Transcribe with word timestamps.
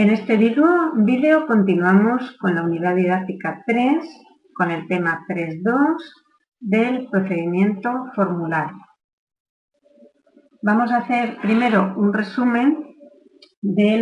En 0.00 0.08
este 0.08 0.38
vídeo 0.38 1.46
continuamos 1.46 2.34
con 2.40 2.54
la 2.54 2.62
unidad 2.62 2.96
didáctica 2.96 3.62
3, 3.66 4.02
con 4.54 4.70
el 4.70 4.88
tema 4.88 5.26
3.2 5.28 5.98
del 6.58 7.06
procedimiento 7.10 8.06
formulario. 8.14 8.78
Vamos 10.62 10.90
a 10.90 11.00
hacer 11.00 11.36
primero 11.42 11.92
un 11.98 12.14
resumen 12.14 12.96
de, 13.60 13.96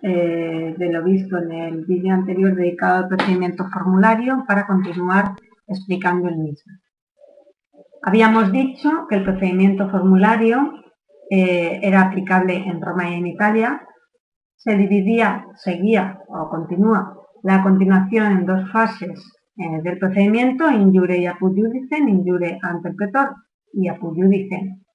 eh, 0.00 0.74
lo 0.78 1.04
visto 1.04 1.36
en 1.36 1.52
el 1.52 1.84
vídeo 1.84 2.14
anterior 2.14 2.54
dedicado 2.54 3.04
al 3.04 3.08
procedimiento 3.08 3.68
formulario 3.68 4.42
para 4.48 4.66
continuar 4.66 5.34
explicando 5.68 6.30
el 6.30 6.38
mismo. 6.38 6.72
Habíamos 8.04 8.50
dicho 8.52 9.06
que 9.06 9.16
el 9.16 9.24
procedimiento 9.24 9.90
formulario 9.90 10.82
eh, 11.28 11.78
era 11.82 12.06
aplicable 12.06 12.56
en 12.56 12.80
Roma 12.80 13.10
y 13.10 13.14
en 13.16 13.26
Italia, 13.26 13.86
se 14.56 14.76
dividía, 14.76 15.46
seguía 15.56 16.20
o 16.28 16.48
continúa 16.48 17.16
la 17.42 17.62
continuación 17.62 18.32
en 18.32 18.46
dos 18.46 18.70
fases 18.72 19.20
eh, 19.56 19.80
del 19.82 19.98
procedimiento, 19.98 20.70
injure 20.70 21.18
y 21.18 21.26
apud 21.26 21.56
injure 21.56 22.58
ante 22.62 22.88
el 22.88 22.96
pretor 22.96 23.34
y 23.72 23.88
apud 23.88 24.18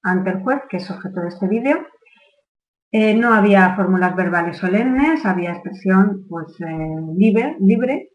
ante 0.02 0.30
el 0.30 0.42
juez, 0.42 0.60
que 0.68 0.76
es 0.76 0.90
objeto 0.90 1.20
de 1.20 1.28
este 1.28 1.48
vídeo. 1.48 1.78
Eh, 2.90 3.14
no 3.14 3.32
había 3.32 3.74
fórmulas 3.74 4.14
verbales 4.14 4.58
solemnes, 4.58 5.24
había 5.24 5.52
expresión 5.52 6.26
pues, 6.28 6.58
libre, 7.16 7.56
libre 7.60 8.11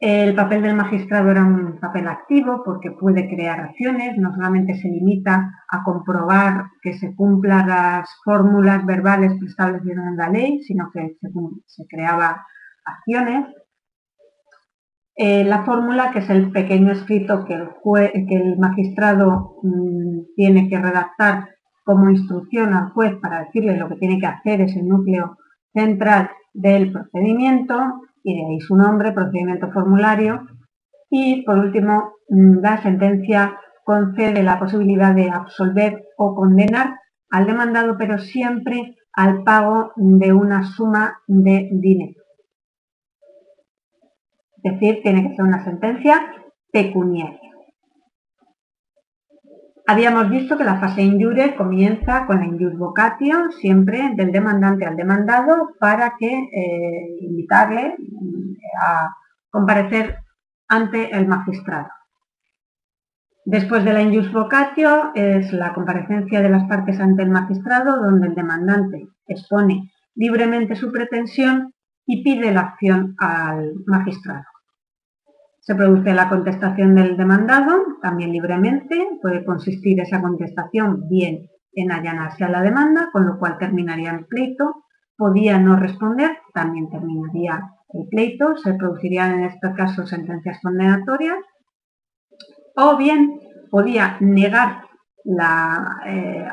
el 0.00 0.34
papel 0.34 0.62
del 0.62 0.76
magistrado 0.76 1.30
era 1.30 1.44
un 1.44 1.78
papel 1.78 2.08
activo 2.08 2.62
porque 2.64 2.90
puede 2.90 3.28
crear 3.28 3.60
acciones, 3.60 4.16
no 4.16 4.34
solamente 4.34 4.74
se 4.74 4.88
limita 4.88 5.52
a 5.68 5.84
comprobar 5.84 6.64
que 6.80 6.94
se 6.94 7.14
cumplan 7.14 7.68
las 7.68 8.08
fórmulas 8.24 8.86
verbales 8.86 9.34
que 9.38 9.44
establecieron 9.44 10.08
en 10.08 10.16
la 10.16 10.30
ley, 10.30 10.62
sino 10.62 10.90
que 10.90 11.18
se, 11.66 11.86
creaba 11.86 12.46
acciones. 12.82 13.46
Eh, 15.16 15.44
la 15.44 15.64
fórmula, 15.64 16.12
que 16.12 16.20
es 16.20 16.30
el 16.30 16.50
pequeño 16.50 16.92
escrito 16.92 17.44
que 17.44 17.52
el, 17.54 18.58
magistrado 18.58 19.56
mm, 19.62 20.34
tiene 20.34 20.70
que 20.70 20.78
redactar 20.78 21.56
como 21.84 22.08
instrucción 22.08 22.72
al 22.72 22.88
juez 22.92 23.16
para 23.20 23.44
decirle 23.44 23.76
lo 23.76 23.90
que 23.90 23.96
tiene 23.96 24.18
que 24.18 24.26
hacer, 24.26 24.62
es 24.62 24.74
el 24.76 24.88
núcleo 24.88 25.36
central 25.74 26.30
del 26.54 26.90
procedimiento 26.90 27.76
y 28.22 28.34
de 28.34 28.46
ahí 28.46 28.60
su 28.60 28.76
nombre, 28.76 29.12
procedimiento 29.12 29.70
formulario. 29.72 30.46
Y 31.10 31.42
por 31.44 31.58
último, 31.58 32.14
mm, 32.28 32.60
la 32.60 32.82
sentencia 32.82 33.58
concede 33.84 34.42
la 34.42 34.58
posibilidad 34.58 35.14
de 35.14 35.30
absolver 35.30 36.04
o 36.16 36.34
condenar 36.34 36.96
al 37.30 37.46
demandado, 37.46 37.96
pero 37.98 38.18
siempre 38.18 38.96
al 39.12 39.42
pago 39.42 39.92
de 39.96 40.32
una 40.32 40.64
suma 40.64 41.18
de 41.26 41.68
dinero. 41.72 42.20
Es 44.62 44.72
decir, 44.72 45.00
tiene 45.02 45.22
que 45.22 45.36
ser 45.36 45.44
una 45.44 45.64
sentencia 45.64 46.20
pecuniaria. 46.72 47.49
Habíamos 49.90 50.30
visto 50.30 50.56
que 50.56 50.62
la 50.62 50.78
fase 50.78 51.02
injure 51.02 51.56
comienza 51.56 52.24
con 52.24 52.38
la 52.38 52.46
injure 52.46 52.76
vocatio, 52.76 53.50
siempre 53.60 54.12
del 54.14 54.30
demandante 54.30 54.86
al 54.86 54.94
demandado, 54.94 55.70
para 55.80 56.14
que 56.16 56.28
eh, 56.28 57.16
invitarle 57.22 57.96
mm, 57.98 58.52
a 58.86 59.16
comparecer 59.50 60.18
ante 60.68 61.10
el 61.10 61.26
magistrado. 61.26 61.88
Después 63.44 63.84
de 63.84 63.92
la 63.92 64.02
injure 64.02 64.28
vocatio 64.28 65.10
es 65.16 65.52
la 65.52 65.72
comparecencia 65.72 66.40
de 66.40 66.50
las 66.50 66.68
partes 66.68 67.00
ante 67.00 67.24
el 67.24 67.30
magistrado, 67.30 68.00
donde 68.00 68.28
el 68.28 68.36
demandante 68.36 69.08
expone 69.26 69.90
libremente 70.14 70.76
su 70.76 70.92
pretensión 70.92 71.74
y 72.06 72.22
pide 72.22 72.52
la 72.52 72.60
acción 72.60 73.16
al 73.18 73.72
magistrado. 73.86 74.44
Se 75.60 75.74
produce 75.74 76.14
la 76.14 76.28
contestación 76.28 76.94
del 76.94 77.16
demandado, 77.16 77.98
también 78.00 78.32
libremente. 78.32 79.08
Puede 79.20 79.44
consistir 79.44 80.00
esa 80.00 80.20
contestación 80.20 81.08
bien 81.08 81.48
en 81.74 81.92
allanarse 81.92 82.44
a 82.44 82.48
la 82.48 82.62
demanda, 82.62 83.10
con 83.12 83.26
lo 83.26 83.38
cual 83.38 83.58
terminaría 83.58 84.10
el 84.10 84.26
pleito. 84.26 84.84
Podía 85.16 85.58
no 85.58 85.76
responder, 85.76 86.38
también 86.54 86.88
terminaría 86.88 87.62
el 87.90 88.08
pleito. 88.08 88.56
Se 88.56 88.72
producirían 88.74 89.34
en 89.34 89.44
este 89.44 89.72
caso 89.74 90.06
sentencias 90.06 90.58
condenatorias. 90.62 91.38
O 92.76 92.96
bien 92.96 93.38
podía 93.70 94.16
negar 94.20 94.84
eh, 96.06 96.46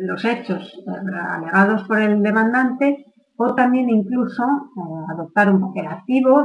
los 0.00 0.24
hechos 0.24 0.78
alegados 0.86 1.84
por 1.84 1.98
el 1.98 2.22
demandante 2.22 3.06
o 3.36 3.54
también 3.54 3.88
incluso 3.88 4.44
eh, 4.44 5.12
adoptar 5.12 5.50
un 5.50 5.60
papel 5.60 5.88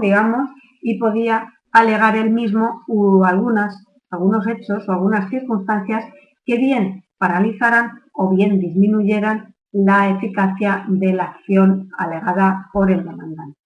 digamos, 0.01 0.49
y 0.81 0.97
podía 0.97 1.53
alegar 1.71 2.15
el 2.15 2.31
mismo 2.31 2.83
algunas, 3.25 3.83
algunos 4.09 4.47
hechos 4.47 4.87
o 4.87 4.91
algunas 4.91 5.29
circunstancias 5.29 6.05
que 6.45 6.57
bien 6.57 7.03
paralizaran 7.17 8.01
o 8.13 8.29
bien 8.29 8.59
disminuyeran 8.59 9.55
la 9.71 10.09
eficacia 10.09 10.85
de 10.87 11.13
la 11.13 11.25
acción 11.25 11.89
alegada 11.97 12.69
por 12.73 12.89
el 12.89 13.03
demandante. 13.03 13.57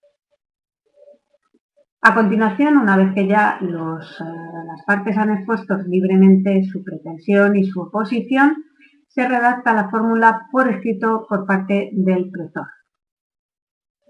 A 2.03 2.15
continuación, 2.15 2.77
una 2.77 2.97
vez 2.97 3.13
que 3.13 3.27
ya 3.27 3.59
eh, 3.61 3.65
las 3.69 4.85
partes 4.87 5.15
han 5.17 5.31
expuesto 5.31 5.77
libremente 5.87 6.63
su 6.63 6.83
pretensión 6.83 7.55
y 7.55 7.63
su 7.65 7.79
oposición, 7.81 8.55
se 9.07 9.27
redacta 9.27 9.73
la 9.73 9.89
fórmula 9.89 10.47
por 10.51 10.67
escrito 10.67 11.25
por 11.29 11.45
parte 11.45 11.91
del 11.93 12.31
pretor. 12.31 12.65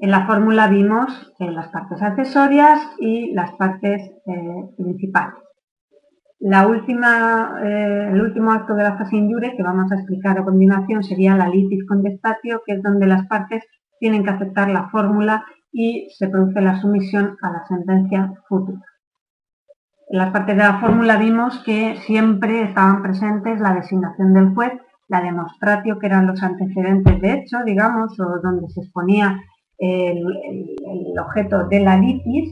En 0.02 0.10
la 0.10 0.26
fórmula 0.26 0.68
vimos 0.68 1.32
eh, 1.38 1.52
las 1.52 1.68
partes 1.68 2.02
accesorias 2.02 2.82
y 2.98 3.34
las 3.34 3.52
partes 3.52 4.02
eh, 4.26 4.74
principales. 4.76 5.36
La 6.40 6.66
última, 6.66 7.60
eh, 7.64 8.10
el 8.12 8.20
último 8.20 8.52
acto 8.52 8.74
de 8.74 8.82
la 8.82 8.98
fase 8.98 9.16
injure 9.16 9.56
que 9.56 9.62
vamos 9.62 9.92
a 9.92 9.96
explicar 9.98 10.40
a 10.40 10.44
continuación 10.44 11.04
sería 11.04 11.38
la 11.38 11.48
litis 11.48 11.86
contestatio, 11.86 12.64
que 12.66 12.74
es 12.74 12.82
donde 12.82 13.06
las 13.06 13.28
partes 13.28 13.64
tienen 14.00 14.24
que 14.24 14.32
aceptar 14.32 14.72
la 14.72 14.90
fórmula 14.90 15.46
y 15.72 16.10
se 16.18 16.30
produce 16.30 16.62
la 16.62 16.82
sumisión 16.82 17.38
a 17.40 17.52
la 17.52 17.64
sentencia 17.68 18.34
futura. 18.50 18.82
En 20.10 20.18
las 20.18 20.32
partes 20.32 20.58
de 20.58 20.64
la 20.64 20.80
fórmula 20.80 21.18
vimos 21.18 21.62
que 21.64 21.98
siempre 22.08 22.64
estaban 22.64 23.04
presentes 23.04 23.60
la 23.60 23.76
designación 23.76 24.34
del 24.34 24.56
juez, 24.56 24.74
la 25.10 25.22
demonstratio, 25.22 26.00
que 26.00 26.08
eran 26.08 26.26
los 26.26 26.42
antecedentes 26.42 27.22
de 27.22 27.34
hecho, 27.34 27.58
digamos, 27.64 28.20
o 28.20 28.42
donde 28.42 28.68
se 28.70 28.82
exponía 28.82 29.40
el, 29.82 30.24
objeto 31.20 31.68
de 31.68 31.80
la 31.80 31.98
litis, 31.98 32.52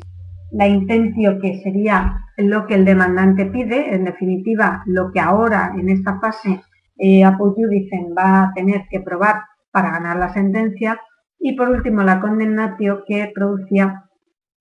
la 0.51 0.67
intención 0.67 1.40
que 1.40 1.62
sería 1.62 2.17
lo 2.38 2.66
que 2.66 2.75
el 2.75 2.85
demandante 2.85 3.45
pide, 3.45 3.94
en 3.94 4.06
definitiva 4.06 4.84
lo 4.85 5.12
que 5.12 5.19
ahora 5.19 5.73
en 5.78 5.90
esta 5.90 6.19
fase 6.19 6.62
eh, 6.97 7.23
dicen 7.69 8.13
va 8.17 8.44
a 8.44 8.53
tener 8.53 8.84
que 8.90 9.00
probar 9.00 9.44
para 9.72 9.91
ganar 9.91 10.17
la 10.17 10.34
sentencia 10.34 11.00
y 11.40 11.56
por 11.56 11.69
último 11.69 12.03
la 12.03 12.19
condenatio 12.19 13.03
que 13.07 13.31
producía 13.34 14.06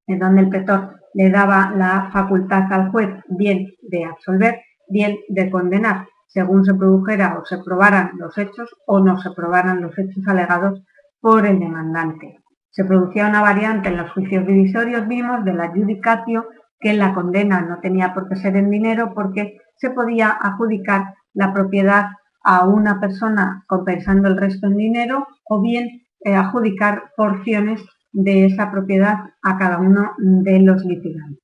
en 0.07 0.19
donde 0.19 0.43
el 0.43 0.49
pretor 0.49 1.01
le 1.15 1.31
daba 1.31 1.73
la 1.75 2.11
facultad 2.13 2.73
al 2.73 2.91
juez 2.91 3.09
bien 3.29 3.67
de 3.83 4.05
absolver, 4.05 4.61
bien 4.89 5.19
de 5.29 5.51
condenar, 5.51 6.07
según 6.27 6.65
se 6.65 6.75
produjera 6.75 7.39
o 7.39 7.45
se 7.45 7.59
probaran 7.59 8.13
los 8.19 8.37
hechos 8.39 8.75
o 8.87 9.01
no 9.01 9.19
se 9.19 9.31
probaran 9.33 9.81
los 9.81 9.99
hechos 9.99 10.27
alegados 10.27 10.83
por 11.21 11.47
el 11.47 11.59
demandante. 11.59 12.38
Se 12.79 12.85
producía 12.85 13.27
una 13.27 13.43
variante 13.43 13.89
en 13.89 13.97
los 13.97 14.13
juicios 14.13 14.47
divisorios, 14.47 15.09
vimos, 15.09 15.45
de 15.45 15.53
la 15.53 15.67
judicatio, 15.71 16.47
que 16.79 16.93
la 16.93 17.13
condena 17.13 17.61
no 17.61 17.81
tenía 17.81 18.15
por 18.15 18.29
qué 18.29 18.37
ser 18.37 18.55
en 18.55 18.71
dinero 18.71 19.15
porque 19.17 19.59
se 19.79 19.91
podía 19.91 20.29
adjudicar 20.31 21.17
la 21.35 21.53
propiedad 21.53 22.05
a 22.45 22.69
una 22.69 23.01
persona 23.01 23.65
compensando 23.67 24.29
el 24.29 24.37
resto 24.37 24.69
en 24.69 24.77
dinero 24.77 25.27
o 25.49 25.61
bien 25.61 26.03
eh, 26.21 26.37
adjudicar 26.37 27.11
porciones 27.17 27.85
de 28.13 28.47
esa 28.47 28.71
propiedad 28.71 29.25
a 29.43 29.59
cada 29.59 29.79
uno 29.79 30.13
de 30.19 30.61
los 30.61 30.85
litigantes. 30.85 31.43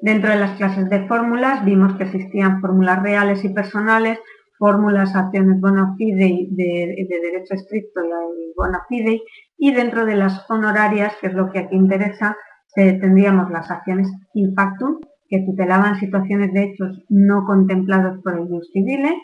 Dentro 0.00 0.30
de 0.30 0.38
las 0.38 0.56
clases 0.56 0.88
de 0.88 1.06
fórmulas 1.06 1.62
vimos 1.66 1.96
que 1.96 2.04
existían 2.04 2.62
fórmulas 2.62 3.02
reales 3.02 3.44
y 3.44 3.50
personales 3.50 4.18
fórmulas, 4.62 5.16
acciones 5.16 5.60
bona 5.60 5.96
fide 5.98 6.46
de, 6.50 7.06
derecho 7.08 7.54
estricto 7.54 8.00
y 8.04 8.52
bona 8.56 8.86
fide, 8.88 9.20
y 9.58 9.72
dentro 9.72 10.06
de 10.06 10.14
las 10.14 10.48
honorarias, 10.48 11.16
que 11.20 11.26
es 11.26 11.34
lo 11.34 11.50
que 11.50 11.58
aquí 11.58 11.74
interesa, 11.74 12.36
tendríamos 12.76 13.50
las 13.50 13.68
acciones 13.72 14.08
in 14.34 14.54
factum, 14.54 15.00
que 15.28 15.40
tutelaban 15.40 15.98
situaciones 15.98 16.52
de 16.52 16.62
hechos 16.62 17.04
no 17.08 17.44
contemplados 17.44 18.22
por 18.22 18.38
el 18.38 18.46
jus 18.46 18.70
civile 18.72 19.16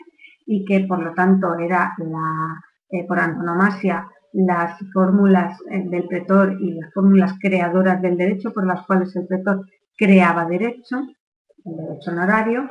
y 0.45 0.65
que 0.65 0.85
por 0.89 1.01
lo 1.01 1.13
tanto 1.13 1.57
era 1.57 1.93
eh, 2.91 3.05
por 3.07 3.19
antonomasia 3.19 4.09
las 4.33 4.77
fórmulas 4.93 5.57
eh, 5.71 5.85
del 5.89 6.05
pretor 6.07 6.57
y 6.59 6.73
las 6.73 6.93
fórmulas 6.93 7.33
creadoras 7.39 8.01
del 8.01 8.17
derecho 8.17 8.51
por 8.51 8.67
las 8.67 8.85
cuales 8.85 9.15
el 9.15 9.25
pretor 9.25 9.65
creaba 9.95 10.45
derecho, 10.45 10.97
el 11.63 11.75
derecho 11.77 12.11
honorario, 12.11 12.69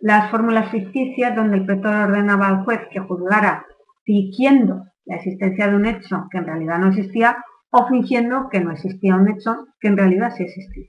las 0.00 0.30
fórmulas 0.30 0.70
ficticias 0.70 1.34
donde 1.34 1.58
el 1.58 1.66
pretor 1.66 1.94
ordenaba 1.94 2.48
al 2.48 2.64
juez 2.64 2.80
que 2.90 3.00
juzgara 3.00 3.66
siguiendo 4.04 4.84
la 5.04 5.16
existencia 5.16 5.68
de 5.68 5.76
un 5.76 5.86
hecho 5.86 6.26
que 6.30 6.38
en 6.38 6.46
realidad 6.46 6.78
no 6.78 6.88
existía 6.88 7.38
o 7.70 7.86
fingiendo 7.88 8.48
que 8.50 8.60
no 8.60 8.72
existía 8.72 9.16
un 9.16 9.28
hecho 9.28 9.66
que 9.80 9.88
en 9.88 9.96
realidad 9.96 10.32
sí 10.36 10.44
existía. 10.44 10.88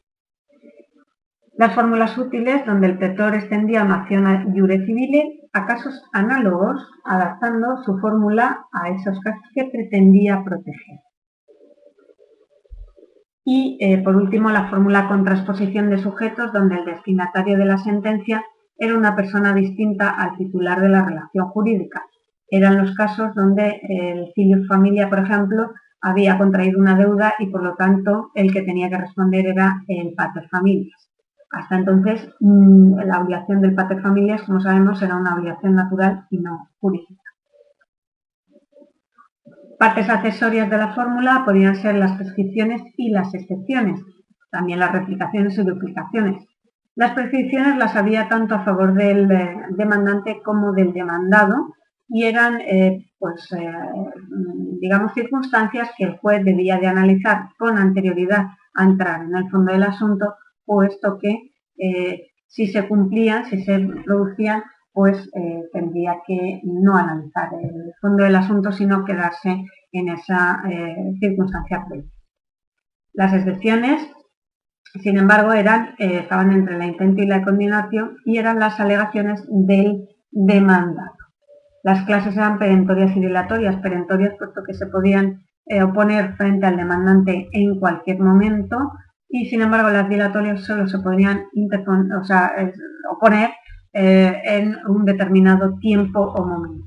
Las 1.53 1.75
fórmulas 1.75 2.17
útiles 2.17 2.65
donde 2.65 2.87
el 2.87 2.97
pretor 2.97 3.35
extendía 3.35 3.83
una 3.83 4.01
acción 4.01 4.53
jure 4.53 4.85
civile 4.85 5.49
a 5.51 5.65
casos 5.65 6.01
análogos, 6.13 6.87
adaptando 7.03 7.83
su 7.83 7.97
fórmula 7.99 8.65
a 8.71 8.89
esos 8.89 9.19
casos 9.19 9.41
que 9.53 9.65
pretendía 9.65 10.41
proteger. 10.45 10.99
Y, 13.43 13.77
eh, 13.81 13.97
por 14.03 14.15
último, 14.15 14.51
la 14.51 14.69
fórmula 14.69 15.07
con 15.07 15.25
transposición 15.25 15.89
de 15.89 15.97
sujetos, 15.97 16.53
donde 16.53 16.75
el 16.75 16.85
destinatario 16.85 17.57
de 17.57 17.65
la 17.65 17.77
sentencia 17.77 18.45
era 18.79 18.97
una 18.97 19.15
persona 19.15 19.53
distinta 19.53 20.09
al 20.09 20.37
titular 20.37 20.81
de 20.81 20.89
la 20.89 21.03
relación 21.03 21.49
jurídica. 21.49 22.01
Eran 22.49 22.77
los 22.77 22.95
casos 22.95 23.35
donde 23.35 23.79
el 23.83 24.31
filius 24.33 24.67
familia, 24.67 25.09
por 25.09 25.19
ejemplo, 25.19 25.71
había 26.01 26.37
contraído 26.37 26.79
una 26.79 26.95
deuda 26.95 27.33
y, 27.39 27.47
por 27.47 27.61
lo 27.61 27.75
tanto, 27.75 28.31
el 28.33 28.53
que 28.53 28.61
tenía 28.61 28.89
que 28.89 28.97
responder 28.97 29.45
era 29.47 29.83
el 29.87 30.13
pater 30.15 30.47
familias. 30.49 31.09
Hasta 31.51 31.77
entonces, 31.77 32.29
mm, 32.39 32.99
la 32.99 33.19
obligación 33.21 33.61
del 33.61 33.75
pater 33.75 34.01
familias, 34.01 34.43
como 34.43 34.61
sabemos, 34.61 35.01
era 35.01 35.17
una 35.17 35.35
obligación 35.35 35.75
natural 35.75 36.25
y 36.29 36.37
no 36.39 36.69
jurídica. 36.79 37.21
Partes 39.77 40.09
accesorias 40.09 40.69
de 40.69 40.77
la 40.77 40.93
fórmula 40.93 41.43
podían 41.45 41.75
ser 41.75 41.95
las 41.95 42.17
prescripciones 42.17 42.81
y 42.97 43.11
las 43.11 43.33
excepciones, 43.33 44.01
también 44.51 44.79
las 44.79 44.91
replicaciones 44.91 45.57
y 45.57 45.63
duplicaciones. 45.63 46.48
Las 46.95 47.13
prescripciones 47.13 47.77
las 47.77 47.95
había 47.95 48.27
tanto 48.27 48.55
a 48.55 48.63
favor 48.63 48.93
del 48.93 49.31
eh, 49.31 49.55
demandante 49.71 50.41
como 50.43 50.73
del 50.73 50.91
demandado 50.91 51.75
y 52.07 52.23
eran, 52.25 52.59
eh, 52.61 53.11
pues, 53.17 53.51
eh, 53.53 53.71
digamos, 54.81 55.13
circunstancias 55.13 55.91
que 55.97 56.05
el 56.05 56.17
juez 56.17 56.43
debía 56.43 56.77
de 56.77 56.87
analizar 56.87 57.49
con 57.57 57.77
anterioridad 57.77 58.47
a 58.73 58.83
entrar 58.83 59.21
en 59.21 59.35
el 59.35 59.49
fondo 59.49 59.71
del 59.71 59.83
asunto, 59.83 60.35
puesto 60.65 61.17
que 61.19 61.51
si 62.47 62.67
se 62.67 62.87
cumplían, 62.87 63.45
si 63.45 63.63
se 63.63 63.79
producían, 64.03 64.63
pues 64.91 65.31
tendría 65.71 66.17
que 66.27 66.59
no 66.63 66.95
analizar 66.97 67.49
el 67.61 67.93
fondo 68.01 68.23
del 68.25 68.35
asunto, 68.35 68.71
sino 68.71 69.05
quedarse 69.05 69.63
en 69.91 70.09
esa 70.09 70.61
circunstancia 71.19 71.85
previa. 71.87 72.09
Las 73.13 73.33
excepciones, 73.33 74.01
sin 75.01 75.17
embargo, 75.17 75.53
eran, 75.53 75.95
eh, 75.99 76.19
estaban 76.19 76.51
entre 76.51 76.77
la 76.77 76.85
intento 76.85 77.21
y 77.21 77.27
la 77.27 77.43
condenación 77.43 78.17
y 78.25 78.37
eran 78.37 78.59
las 78.59 78.79
alegaciones 78.79 79.43
del 79.49 80.07
demandado. 80.31 81.11
Las 81.83 82.05
clases 82.05 82.35
eran 82.35 82.59
perentorias 82.59 83.15
y 83.15 83.19
dilatorias, 83.19 83.77
perentorias 83.77 84.33
puesto 84.37 84.61
que 84.65 84.73
se 84.73 84.87
podían 84.87 85.43
oponer 85.83 86.33
frente 86.35 86.65
al 86.65 86.77
demandante 86.77 87.47
en 87.51 87.79
cualquier 87.79 88.19
momento 88.19 88.75
y 89.29 89.45
sin 89.45 89.61
embargo 89.61 89.89
las 89.89 90.09
dilatorias 90.09 90.63
solo 90.63 90.87
se 90.87 90.97
podían 90.99 91.45
oponer 93.11 93.51
eh, 93.93 94.41
en 94.45 94.77
un 94.87 95.05
determinado 95.05 95.77
tiempo 95.79 96.19
o 96.19 96.45
momento. 96.45 96.85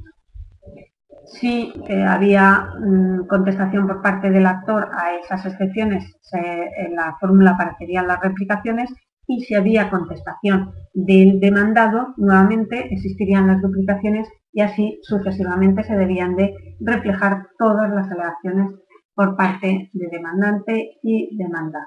Si 1.40 1.72
eh, 1.88 2.04
había 2.04 2.68
mm, 2.78 3.26
contestación 3.26 3.86
por 3.86 4.02
parte 4.02 4.30
del 4.30 4.46
actor 4.46 4.88
a 4.92 5.14
esas 5.16 5.46
excepciones, 5.46 6.04
en 6.32 6.94
la 6.94 7.16
fórmula 7.20 7.52
aparecerían 7.52 8.06
las 8.06 8.20
replicaciones 8.20 8.90
y 9.26 9.40
si 9.42 9.54
había 9.54 9.90
contestación 9.90 10.72
del 10.94 11.40
demandado, 11.40 12.14
nuevamente 12.16 12.92
existirían 12.92 13.46
las 13.46 13.60
duplicaciones 13.60 14.28
y 14.52 14.60
así 14.60 14.98
sucesivamente 15.02 15.82
se 15.84 15.96
debían 15.96 16.36
de 16.36 16.54
reflejar 16.80 17.48
todas 17.58 17.90
las 17.90 18.10
alegaciones 18.10 18.78
por 19.14 19.36
parte 19.36 19.90
de 19.92 20.08
demandante 20.10 20.98
y 21.02 21.36
demandado. 21.36 21.86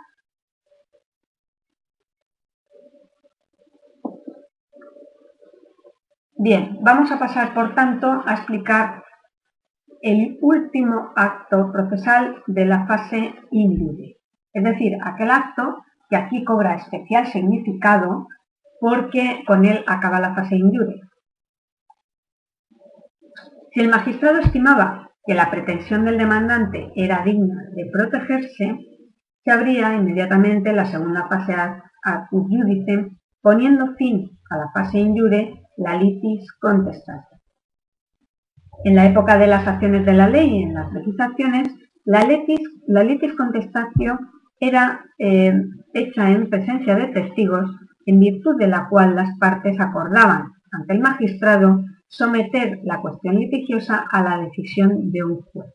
Bien, 6.37 6.77
vamos 6.81 7.11
a 7.11 7.19
pasar 7.19 7.53
por 7.53 7.73
tanto 7.75 8.23
a 8.25 8.33
explicar 8.33 9.04
el 10.05 10.37
último 10.39 11.13
acto 11.15 11.71
procesal 11.71 12.43
de 12.45 12.65
la 12.65 12.85
fase 12.85 13.33
indure, 13.49 14.17
es 14.53 14.63
decir, 14.63 14.99
aquel 15.03 15.31
acto 15.31 15.83
que 16.07 16.15
aquí 16.15 16.43
cobra 16.43 16.75
especial 16.75 17.25
significado 17.25 18.27
porque 18.79 19.43
con 19.47 19.65
él 19.65 19.83
acaba 19.87 20.19
la 20.19 20.35
fase 20.35 20.57
indure. 20.57 21.01
Si 23.73 23.79
el 23.79 23.89
magistrado 23.89 24.41
estimaba 24.41 25.09
que 25.25 25.33
la 25.33 25.49
pretensión 25.49 26.05
del 26.05 26.19
demandante 26.19 26.91
era 26.95 27.23
digna 27.23 27.63
de 27.75 27.89
protegerse, 27.91 28.77
se 29.43 29.51
abría 29.51 29.95
inmediatamente 29.95 30.71
la 30.71 30.85
segunda 30.85 31.27
fase 31.27 31.55
ad 31.55 32.27
judice, 32.29 33.09
poniendo 33.41 33.95
fin 33.95 34.37
a 34.51 34.57
la 34.57 34.71
fase 34.71 34.99
indure 34.99 35.63
la 35.77 35.95
litis 35.95 36.45
contestatio. 36.59 37.34
En 38.83 38.95
la 38.95 39.05
época 39.05 39.37
de 39.37 39.47
las 39.47 39.67
acciones 39.67 40.05
de 40.05 40.13
la 40.13 40.27
ley 40.27 40.59
y 40.59 40.63
en 40.63 40.73
las 40.73 40.91
legislaciones, 40.93 41.69
la 42.03 42.23
litis, 42.23 42.59
la 42.87 43.03
litis 43.03 43.33
era 44.59 45.05
eh, 45.17 45.53
hecha 45.93 46.31
en 46.31 46.49
presencia 46.49 46.95
de 46.95 47.07
testigos, 47.07 47.69
en 48.05 48.19
virtud 48.19 48.57
de 48.57 48.67
la 48.67 48.87
cual 48.87 49.15
las 49.15 49.37
partes 49.39 49.79
acordaban 49.79 50.51
ante 50.71 50.93
el 50.93 50.99
magistrado 50.99 51.83
someter 52.07 52.79
la 52.83 53.01
cuestión 53.01 53.35
litigiosa 53.35 54.05
a 54.11 54.23
la 54.23 54.37
decisión 54.39 55.11
de 55.11 55.23
un 55.23 55.41
juez. 55.41 55.73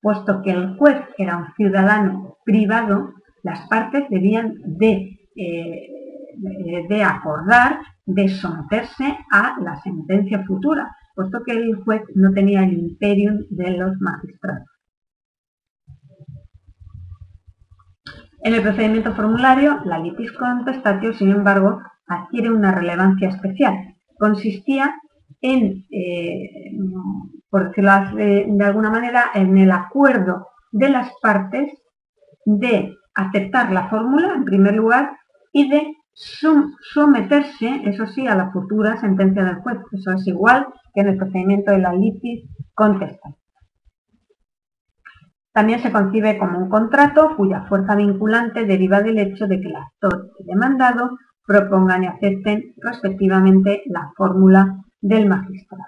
Puesto 0.00 0.42
que 0.42 0.50
el 0.50 0.76
juez 0.76 0.98
era 1.16 1.36
un 1.36 1.54
ciudadano 1.54 2.38
privado, 2.44 3.14
las 3.42 3.66
partes 3.68 4.04
debían 4.10 4.54
de, 4.64 5.18
eh, 5.36 5.88
de 6.88 7.02
acordar 7.04 7.80
de 8.04 8.28
someterse 8.28 9.18
a 9.30 9.56
la 9.60 9.80
sentencia 9.82 10.44
futura, 10.44 10.94
puesto 11.16 11.42
que 11.44 11.52
el 11.52 11.74
juez 11.82 12.02
no 12.14 12.32
tenía 12.32 12.62
el 12.62 12.74
imperio 12.74 13.32
de 13.48 13.70
los 13.70 13.98
magistrados. 14.00 14.68
En 18.42 18.54
el 18.54 18.62
procedimiento 18.62 19.14
formulario, 19.14 19.80
la 19.86 19.98
litis 19.98 20.30
contestatio, 20.32 21.14
sin 21.14 21.30
embargo, 21.30 21.80
adquiere 22.06 22.52
una 22.52 22.70
relevancia 22.70 23.30
especial. 23.30 23.96
Consistía 24.18 24.94
en, 25.40 25.84
eh, 25.90 26.70
por 27.50 27.68
decirlo 27.68 27.92
de, 28.14 28.46
de 28.48 28.64
alguna 28.64 28.90
manera, 28.90 29.30
en 29.34 29.56
el 29.56 29.72
acuerdo 29.72 30.48
de 30.70 30.90
las 30.90 31.10
partes 31.20 31.72
de 32.44 32.94
aceptar 33.14 33.72
la 33.72 33.88
fórmula, 33.88 34.34
en 34.34 34.44
primer 34.44 34.74
lugar, 34.74 35.16
y 35.52 35.68
de 35.68 35.96
someterse, 36.12 37.82
eso 37.84 38.06
sí, 38.06 38.26
a 38.26 38.36
la 38.36 38.52
futura 38.52 39.00
sentencia 39.00 39.44
del 39.44 39.56
juez. 39.56 39.78
Eso 39.92 40.12
es 40.12 40.26
igual 40.26 40.66
que 40.96 41.02
en 41.02 41.08
el 41.08 41.18
procedimiento 41.18 41.72
de 41.72 41.78
la 41.78 41.92
litis 41.92 42.48
contesta. 42.74 43.36
También 45.52 45.80
se 45.80 45.92
concibe 45.92 46.38
como 46.38 46.58
un 46.58 46.70
contrato 46.70 47.36
cuya 47.36 47.66
fuerza 47.68 47.94
vinculante 47.94 48.64
deriva 48.64 49.02
del 49.02 49.18
hecho 49.18 49.46
de 49.46 49.60
que 49.60 49.68
el 49.68 49.76
actor 49.76 50.32
y 50.38 50.44
demandado 50.44 51.18
propongan 51.46 52.04
y 52.04 52.06
acepten 52.06 52.74
respectivamente 52.78 53.82
la 53.86 54.10
fórmula 54.16 54.84
del 55.00 55.28
magistrado. 55.28 55.84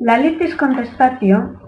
La 0.00 0.18
litis 0.18 0.56
contestatio, 0.56 1.60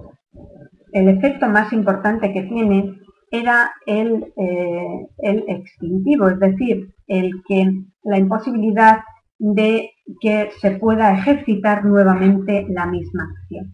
el 0.93 1.09
efecto 1.09 1.49
más 1.49 1.73
importante 1.73 2.33
que 2.33 2.43
tiene 2.43 3.01
era 3.31 3.73
el, 3.87 4.33
eh, 4.37 5.09
el 5.19 5.45
extintivo, 5.49 6.29
es 6.29 6.39
decir, 6.39 6.95
el 7.07 7.43
que 7.47 7.71
la 8.05 8.19
imposibilidad 8.19 9.01
de 9.39 9.91
que 10.21 10.51
se 10.61 10.73
pueda 10.73 11.13
ejercitar 11.13 11.85
nuevamente 11.85 12.67
la 12.69 12.87
misma 12.87 13.25
acción. 13.25 13.73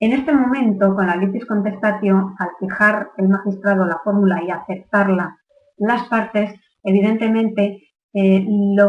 En 0.00 0.12
este 0.12 0.32
momento, 0.32 0.94
con 0.94 1.06
la 1.06 1.16
litis 1.16 1.46
contestatio, 1.46 2.34
al 2.38 2.48
fijar 2.60 3.10
el 3.16 3.28
magistrado 3.28 3.86
la 3.86 4.00
fórmula 4.04 4.42
y 4.42 4.50
aceptarla 4.50 5.36
las 5.78 6.08
partes, 6.08 6.54
evidentemente 6.82 7.82
eh, 8.12 8.46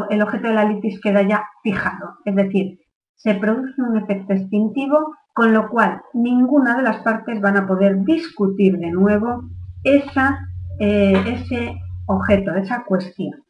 el 0.09 0.21
objeto 0.21 0.47
de 0.47 0.53
la 0.53 0.65
litis 0.65 0.99
queda 1.01 1.21
ya 1.21 1.43
fijado, 1.63 2.15
es 2.25 2.35
decir, 2.35 2.79
se 3.15 3.35
produce 3.35 3.81
un 3.81 3.97
efecto 3.97 4.33
extintivo, 4.33 5.15
con 5.33 5.53
lo 5.53 5.69
cual 5.69 6.01
ninguna 6.13 6.77
de 6.77 6.83
las 6.83 6.97
partes 7.03 7.41
van 7.41 7.57
a 7.57 7.67
poder 7.67 8.03
discutir 8.03 8.77
de 8.77 8.91
nuevo 8.91 9.43
eh, 10.79 11.13
ese 11.25 11.79
objeto, 12.07 12.53
esa 12.55 12.83
cuestión. 12.83 13.43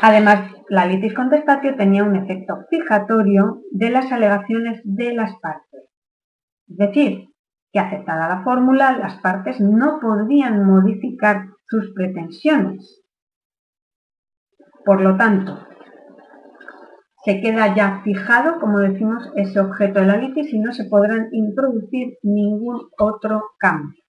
Además, 0.00 0.50
la 0.68 0.86
litis 0.86 1.14
contestatio 1.14 1.76
tenía 1.76 2.04
un 2.04 2.16
efecto 2.16 2.66
fijatorio 2.70 3.62
de 3.72 3.90
las 3.90 4.12
alegaciones 4.12 4.80
de 4.84 5.12
las 5.14 5.34
partes. 5.40 5.84
Es 6.68 6.76
decir, 6.76 7.28
que 7.72 7.80
aceptada 7.80 8.28
la 8.28 8.42
fórmula, 8.42 8.96
las 8.96 9.20
partes 9.20 9.60
no 9.60 9.98
podrían 10.00 10.64
modificar 10.64 11.46
sus 11.66 11.92
pretensiones. 11.94 13.02
Por 14.84 15.00
lo 15.00 15.16
tanto, 15.16 15.58
se 17.24 17.40
queda 17.40 17.74
ya 17.74 18.00
fijado, 18.04 18.60
como 18.60 18.78
decimos, 18.78 19.30
ese 19.36 19.60
objeto 19.60 20.00
de 20.00 20.06
la 20.06 20.16
litis 20.16 20.52
y 20.52 20.58
no 20.58 20.72
se 20.72 20.84
podrán 20.84 21.28
introducir 21.32 22.16
ningún 22.22 22.88
otro 22.98 23.42
cambio. 23.58 24.02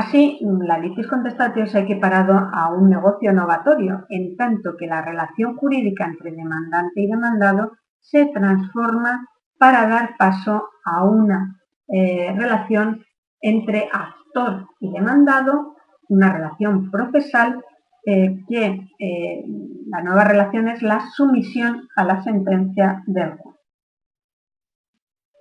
Así, 0.00 0.38
la 0.40 0.78
litis 0.78 1.06
contestatio 1.06 1.66
se 1.66 1.76
ha 1.76 1.82
equiparado 1.82 2.32
a 2.32 2.72
un 2.72 2.88
negocio 2.88 3.34
novatorio, 3.34 4.06
en 4.08 4.34
tanto 4.34 4.74
que 4.78 4.86
la 4.86 5.02
relación 5.02 5.56
jurídica 5.58 6.06
entre 6.06 6.32
demandante 6.32 7.02
y 7.02 7.06
demandado 7.06 7.72
se 7.98 8.24
transforma 8.32 9.28
para 9.58 9.86
dar 9.86 10.16
paso 10.16 10.70
a 10.86 11.04
una 11.04 11.60
eh, 11.86 12.34
relación 12.34 13.04
entre 13.42 13.90
actor 13.92 14.68
y 14.80 14.90
demandado, 14.90 15.76
una 16.08 16.32
relación 16.32 16.90
procesal 16.90 17.62
eh, 18.06 18.38
que 18.48 18.88
eh, 18.98 19.44
la 19.90 20.02
nueva 20.02 20.24
relación 20.24 20.68
es 20.68 20.80
la 20.80 21.10
sumisión 21.10 21.88
a 21.94 22.04
la 22.04 22.22
sentencia 22.22 23.02
del 23.06 23.32
juez. 23.32 23.49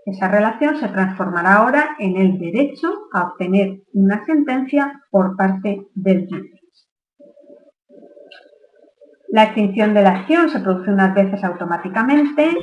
Esa 0.10 0.28
relación 0.28 0.78
se 0.78 0.88
transformará 0.88 1.58
ahora 1.58 1.96
en 2.00 2.18
el 2.18 2.40
derecho 2.40 2.92
a 3.14 3.26
obtener 3.26 3.84
una 3.94 4.26
sentencia 4.26 5.04
por 5.12 5.36
parte 5.36 5.86
del 5.94 6.28
juez. 6.28 6.50
La 9.28 9.44
extinción 9.44 9.94
de 9.94 10.02
la 10.02 10.22
acción 10.22 10.50
se 10.50 10.62
produce 10.62 10.92
unas 10.92 11.14
veces 11.14 11.44
automáticamente 11.44 12.58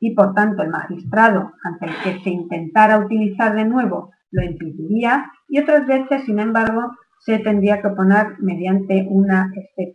y 0.00 0.12
por 0.14 0.34
tanto 0.34 0.62
el 0.64 0.70
magistrado 0.70 1.52
ante 1.62 1.86
el 1.86 1.92
que 2.02 2.22
se 2.24 2.30
intentara 2.30 2.98
utilizar 2.98 3.54
de 3.54 3.64
nuevo 3.64 4.10
lo 4.32 4.42
impediría 4.42 5.30
y 5.48 5.60
otras 5.60 5.86
veces, 5.86 6.24
sin 6.24 6.40
embargo, 6.40 6.96
se 7.20 7.38
tendría 7.38 7.80
que 7.80 7.88
oponer 7.88 8.38
mediante 8.40 9.06
una 9.08 9.52
excepción. 9.54 9.94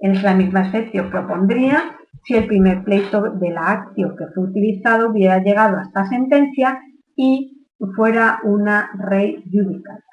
En 0.00 0.22
la 0.22 0.34
misma 0.34 0.66
excepción 0.66 1.08
propondría 1.10 1.96
si 2.28 2.34
el 2.34 2.46
primer 2.46 2.84
pleito 2.84 3.22
de 3.22 3.50
la 3.50 3.70
acción 3.70 4.14
que 4.14 4.26
fue 4.34 4.44
utilizado 4.44 5.08
hubiera 5.08 5.38
llegado 5.38 5.78
a 5.78 5.82
esta 5.84 6.04
sentencia 6.04 6.78
y 7.16 7.66
fuera 7.96 8.40
una 8.44 8.90
rey 8.98 9.42
judicata. 9.50 10.04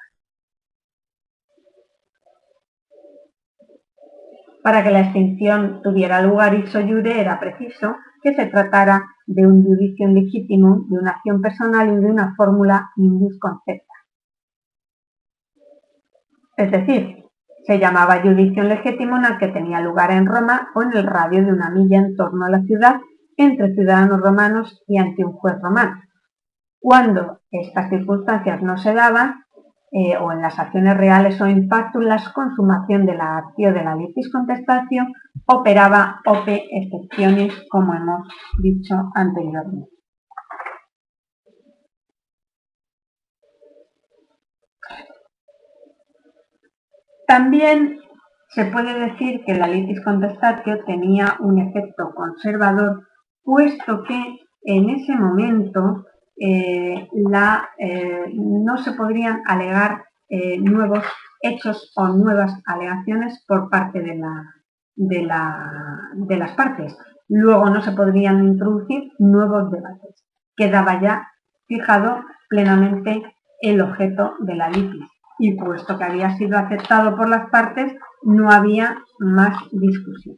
Para 4.62 4.82
que 4.82 4.90
la 4.90 5.00
extinción 5.00 5.82
tuviera 5.82 6.22
lugar 6.22 6.54
ipso 6.54 6.80
jure 6.80 7.20
era 7.20 7.38
preciso 7.38 7.96
que 8.22 8.34
se 8.34 8.46
tratara 8.46 9.04
de 9.26 9.46
un 9.46 9.62
judicio 9.62 10.08
legítimo, 10.08 10.86
de 10.88 10.98
una 10.98 11.10
acción 11.10 11.42
personal 11.42 11.86
y 11.92 11.96
de 11.96 12.06
una 12.06 12.34
fórmula 12.34 12.92
indus 12.96 13.38
concepta. 13.38 13.92
Es 16.56 16.70
decir, 16.70 17.25
se 17.66 17.78
llamaba 17.78 18.22
judicio 18.22 18.62
el 18.62 18.80
que 18.82 19.48
tenía 19.48 19.80
lugar 19.80 20.12
en 20.12 20.26
Roma 20.26 20.68
o 20.74 20.82
en 20.82 20.96
el 20.96 21.06
radio 21.06 21.44
de 21.44 21.52
una 21.52 21.70
milla 21.70 21.98
en 21.98 22.14
torno 22.14 22.46
a 22.46 22.50
la 22.50 22.62
ciudad 22.62 23.00
entre 23.36 23.74
ciudadanos 23.74 24.20
romanos 24.20 24.82
y 24.86 24.98
ante 24.98 25.24
un 25.24 25.32
juez 25.32 25.56
romano. 25.60 26.00
Cuando 26.78 27.40
estas 27.50 27.90
circunstancias 27.90 28.62
no 28.62 28.78
se 28.78 28.94
daban, 28.94 29.46
eh, 29.92 30.16
o 30.16 30.32
en 30.32 30.42
las 30.42 30.58
acciones 30.58 30.96
reales 30.96 31.40
o 31.40 31.46
impacto 31.46 32.00
en 32.00 32.08
la 32.08 32.22
consumación 32.34 33.06
de 33.06 33.14
la 33.14 33.38
acción 33.38 33.74
de 33.74 33.84
la 33.84 33.94
litis 33.94 34.30
contestación, 34.30 35.12
operaba 35.46 36.20
OPE 36.26 36.64
excepciones, 36.70 37.52
como 37.70 37.94
hemos 37.94 38.28
dicho 38.62 38.94
anteriormente. 39.14 39.96
También 47.26 47.98
se 48.50 48.66
puede 48.66 48.94
decir 48.98 49.44
que 49.44 49.54
la 49.54 49.66
litis 49.66 50.02
contestatio 50.02 50.84
tenía 50.84 51.36
un 51.40 51.58
efecto 51.58 52.14
conservador, 52.14 53.06
puesto 53.42 54.04
que 54.04 54.38
en 54.62 54.90
ese 54.90 55.14
momento 55.16 56.06
eh, 56.40 57.08
eh, 57.78 58.24
no 58.34 58.78
se 58.78 58.92
podrían 58.92 59.42
alegar 59.46 60.04
eh, 60.28 60.58
nuevos 60.58 61.04
hechos 61.42 61.92
o 61.96 62.08
nuevas 62.08 62.60
alegaciones 62.66 63.44
por 63.46 63.70
parte 63.70 64.00
de, 64.00 64.20
de 64.94 66.36
las 66.36 66.52
partes. 66.56 66.96
Luego 67.28 67.68
no 67.70 67.82
se 67.82 67.92
podrían 67.92 68.44
introducir 68.44 69.10
nuevos 69.18 69.70
debates. 69.70 70.24
Quedaba 70.56 71.00
ya 71.00 71.28
fijado 71.66 72.22
plenamente 72.48 73.22
el 73.60 73.80
objeto 73.80 74.34
de 74.40 74.54
la 74.54 74.68
litis 74.70 75.15
y 75.38 75.56
puesto 75.56 75.98
que 75.98 76.04
había 76.04 76.36
sido 76.36 76.58
aceptado 76.58 77.16
por 77.16 77.28
las 77.28 77.50
partes, 77.50 77.94
no 78.22 78.50
había 78.50 78.98
más 79.18 79.56
discusión. 79.72 80.36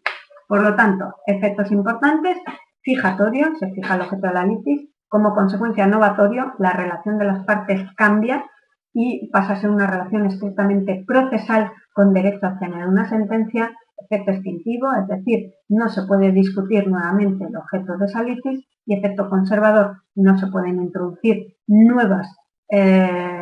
Por 0.48 0.62
lo 0.62 0.74
tanto, 0.74 1.14
efectos 1.26 1.70
importantes, 1.70 2.38
fijatorio, 2.82 3.54
se 3.58 3.70
fija 3.72 3.94
el 3.94 4.02
objeto 4.02 4.26
de 4.26 4.34
la 4.34 4.46
litis, 4.46 4.88
como 5.08 5.34
consecuencia 5.34 5.86
novatorio, 5.86 6.52
la 6.58 6.72
relación 6.72 7.18
de 7.18 7.26
las 7.26 7.44
partes 7.44 7.80
cambia 7.96 8.44
y 8.92 9.30
pasa 9.30 9.54
a 9.54 9.60
ser 9.60 9.70
una 9.70 9.86
relación 9.86 10.26
estrictamente 10.26 11.04
procesal 11.06 11.72
con 11.92 12.12
derecho 12.12 12.46
a 12.46 12.56
generar 12.58 12.88
una 12.88 13.08
sentencia, 13.08 13.74
efecto 13.98 14.32
extintivo, 14.32 14.88
es 14.94 15.08
decir, 15.08 15.52
no 15.68 15.88
se 15.88 16.02
puede 16.02 16.32
discutir 16.32 16.88
nuevamente 16.88 17.44
el 17.44 17.56
objeto 17.56 17.96
de 17.96 18.06
esa 18.06 18.22
litis 18.22 18.66
y 18.86 18.94
efecto 18.94 19.28
conservador, 19.28 20.02
no 20.14 20.38
se 20.38 20.46
pueden 20.48 20.80
introducir 20.80 21.56
nuevas 21.66 22.34
eh, 22.70 23.37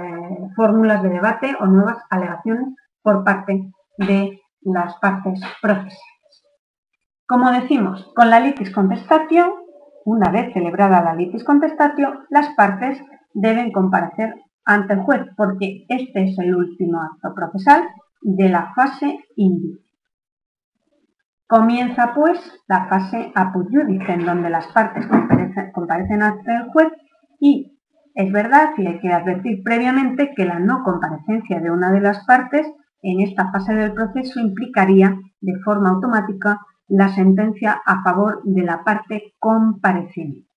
fórmulas 0.54 1.02
de 1.02 1.09
debate 1.11 1.56
o 1.61 1.66
nuevas 1.66 1.99
alegaciones 2.11 2.75
por 3.02 3.25
parte 3.25 3.71
de 3.99 4.40
las 4.62 4.97
partes 4.99 5.40
procesales. 5.61 6.00
Como 7.26 7.50
decimos, 7.50 8.12
con 8.14 8.30
la 8.30 8.40
litis 8.40 8.73
contestatio 8.73 9.66
una 10.06 10.30
vez 10.30 10.52
celebrada 10.54 11.02
la 11.02 11.14
litis 11.14 11.42
contestatio, 11.42 12.23
las 12.30 12.54
partes 12.54 13.02
deben 13.35 13.73
comparecer 13.73 14.37
ante 14.64 14.95
el 14.95 15.00
juez, 15.00 15.23
porque 15.37 15.85
este 15.88 16.30
es 16.30 16.38
el 16.38 16.54
último 16.54 17.02
acto 17.02 17.35
procesal 17.35 17.83
de 18.23 18.49
la 18.49 18.73
fase 18.73 19.18
índice. 19.35 19.85
Comienza, 21.49 22.14
pues, 22.14 22.38
la 22.68 22.87
fase 22.87 23.33
apud 23.35 23.66
en 23.73 24.25
donde 24.25 24.49
las 24.49 24.68
partes 24.68 25.06
comparecen, 25.73 26.23
ante 26.23 26.54
el 26.54 26.71
juez 26.71 26.92
y 27.40 27.75
es 28.16 28.32
verdad, 28.32 28.70
y 28.78 28.87
hay 28.87 28.99
que 28.99 29.12
advertir 29.12 29.62
previamente, 29.62 30.32
que 30.35 30.46
la 30.46 30.58
no 30.58 30.82
comparecencia 30.82 31.61
de 31.61 31.70
una 31.70 31.92
de 31.92 32.00
las 32.00 32.25
partes 32.25 32.66
en 33.02 33.20
esta 33.20 33.52
fase 33.52 33.75
del 33.75 33.92
proceso 33.92 34.40
implicaría 34.40 35.20
de 35.42 35.61
forma 35.62 35.90
automática 35.90 36.61
la 36.88 37.11
sentencia 37.11 37.82
a 37.85 38.02
favor 38.02 38.40
de 38.44 38.62
la 38.62 38.82
parte 38.85 39.35
compareciente. 39.38 40.49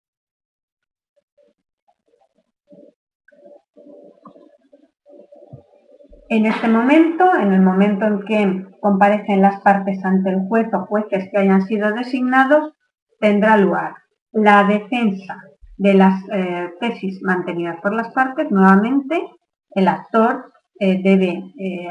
En 6.29 6.45
este 6.45 6.69
momento, 6.69 7.29
en 7.35 7.51
el 7.51 7.61
momento 7.61 8.05
en 8.05 8.19
que 8.23 8.67
comparecen 8.79 9.41
las 9.41 9.59
partes 9.61 10.05
ante 10.05 10.29
el 10.29 10.47
juez 10.47 10.73
o 10.73 10.85
jueces 10.85 11.27
que 11.29 11.39
hayan 11.39 11.63
sido 11.63 11.91
designados, 11.91 12.73
tendrá 13.19 13.57
lugar 13.57 13.95
la 14.31 14.63
defensa 14.63 15.48
de 15.79 15.93
las 15.93 16.21
eh, 16.29 16.73
tesis 16.81 17.21
mantenidas 17.23 17.79
por 17.81 17.93
las 17.93 18.13
partes. 18.13 18.51
Nuevamente, 18.51 19.23
el 19.71 19.87
actor 19.87 20.51
eh, 20.77 21.01
debe 21.01 21.41
eh, 21.57 21.89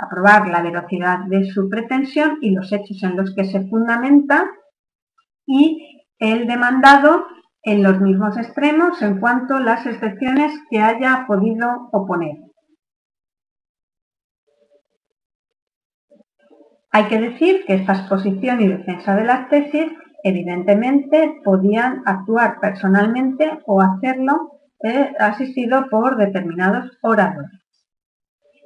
aprobar 0.00 0.48
la 0.48 0.62
velocidad 0.62 1.18
de 1.26 1.44
su 1.50 1.68
pretensión 1.68 2.38
y 2.40 2.50
los 2.50 2.72
hechos 2.72 3.02
en 3.02 3.16
los 3.16 3.34
que 3.34 3.44
se 3.44 3.68
fundamenta 3.68 4.48
y 5.44 6.04
el 6.18 6.46
demandado 6.46 7.26
en 7.62 7.82
los 7.82 8.00
mismos 8.00 8.36
extremos 8.38 9.02
en 9.02 9.18
cuanto 9.18 9.56
a 9.56 9.60
las 9.60 9.84
excepciones 9.86 10.52
que 10.70 10.80
haya 10.80 11.24
podido 11.26 11.88
oponer. 11.92 12.36
Hay 16.92 17.04
que 17.08 17.18
decir 17.18 17.64
que 17.66 17.74
esta 17.74 17.92
exposición 17.92 18.60
y 18.60 18.68
defensa 18.68 19.16
de 19.16 19.24
las 19.24 19.48
tesis 19.48 19.90
evidentemente 20.22 21.40
podían 21.44 22.02
actuar 22.06 22.60
personalmente 22.60 23.60
o 23.66 23.80
hacerlo 23.80 24.60
eh, 24.82 25.12
asistido 25.18 25.88
por 25.90 26.16
determinados 26.16 26.98
oradores. 27.02 27.60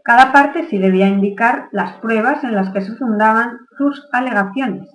Cada 0.04 0.32
parte 0.32 0.64
sí 0.68 0.78
debía 0.78 1.08
indicar 1.08 1.68
las 1.72 1.94
pruebas 1.94 2.44
en 2.44 2.54
las 2.54 2.70
que 2.70 2.82
se 2.82 2.94
fundaban 2.96 3.58
sus 3.78 4.06
alegaciones. 4.12 4.88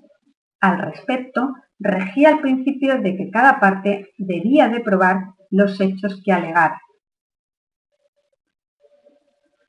Al 0.62 0.78
respecto, 0.78 1.54
regía 1.80 2.30
el 2.30 2.40
principio 2.40 3.02
de 3.02 3.16
que 3.16 3.32
cada 3.32 3.60
parte 3.60 4.10
debía 4.18 4.70
de 4.70 4.82
probar 4.82 5.34
los 5.50 5.82
hechos 5.82 6.22
que 6.24 6.32
alegara. 6.32 6.80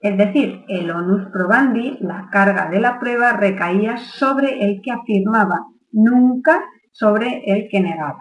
Es 0.01 0.17
decir, 0.17 0.65
el 0.69 0.91
onus 0.91 1.31
probandi, 1.31 1.99
la 2.01 2.29
carga 2.31 2.71
de 2.71 2.81
la 2.81 2.99
prueba, 2.99 3.33
recaía 3.35 3.99
sobre 3.99 4.65
el 4.65 4.81
que 4.83 4.93
afirmaba, 4.93 5.67
nunca 5.93 6.65
sobre 6.91 7.43
el 7.47 7.69
que 7.71 7.81
negaba. 7.81 8.21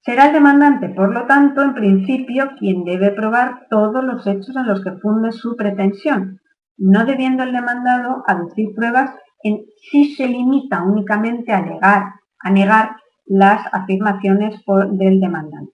Será 0.00 0.28
el 0.28 0.32
demandante, 0.32 0.88
por 0.88 1.12
lo 1.12 1.26
tanto, 1.26 1.62
en 1.62 1.74
principio, 1.74 2.52
quien 2.58 2.84
debe 2.84 3.10
probar 3.10 3.66
todos 3.68 4.02
los 4.02 4.26
hechos 4.26 4.56
en 4.56 4.66
los 4.66 4.82
que 4.82 4.92
funde 4.92 5.32
su 5.32 5.54
pretensión, 5.56 6.40
no 6.78 7.04
debiendo 7.04 7.42
el 7.42 7.52
demandado 7.52 8.22
aducir 8.26 8.74
pruebas 8.74 9.10
en 9.42 9.66
si 9.90 10.14
se 10.14 10.26
limita 10.26 10.82
únicamente 10.82 11.52
a, 11.52 12.20
a 12.38 12.50
negar 12.50 12.96
las 13.26 13.66
afirmaciones 13.72 14.62
del 14.92 15.20
demandante. 15.20 15.72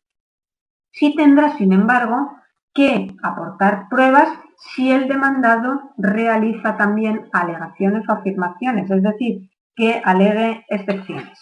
Sí 0.90 1.14
tendrá, 1.16 1.56
sin 1.56 1.72
embargo, 1.72 2.32
que 2.72 3.14
aportar 3.22 3.88
pruebas 3.88 4.28
si 4.56 4.90
el 4.90 5.06
demandado 5.06 5.92
realiza 5.96 6.76
también 6.76 7.28
alegaciones 7.32 8.08
o 8.08 8.12
afirmaciones, 8.12 8.90
es 8.90 9.02
decir, 9.02 9.50
que 9.74 10.00
alegue 10.04 10.64
excepciones. 10.68 11.38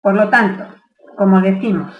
Por 0.00 0.14
lo 0.14 0.28
tanto, 0.28 0.66
como 1.16 1.40
decimos, 1.40 1.90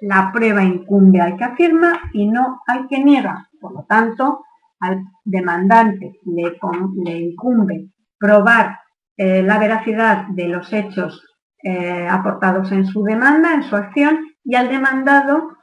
la 0.00 0.30
prueba 0.32 0.62
incumbe 0.62 1.20
al 1.20 1.36
que 1.36 1.44
afirma 1.44 2.00
y 2.14 2.26
no 2.26 2.62
al 2.66 2.88
que 2.88 3.04
niega. 3.04 3.50
Por 3.60 3.74
lo 3.74 3.84
tanto, 3.86 4.44
al 4.80 5.02
demandante 5.24 6.20
le, 6.24 7.18
incumbe 7.18 7.90
probar 8.18 8.78
eh, 9.16 9.42
la 9.42 9.58
veracidad 9.58 10.28
de 10.28 10.48
los 10.48 10.72
hechos 10.72 11.22
eh, 11.62 12.08
aportados 12.08 12.72
en 12.72 12.86
su 12.86 13.02
demanda, 13.02 13.52
en 13.52 13.62
su 13.62 13.76
acción, 13.76 14.20
y 14.42 14.54
al 14.54 14.70
demandado, 14.70 15.58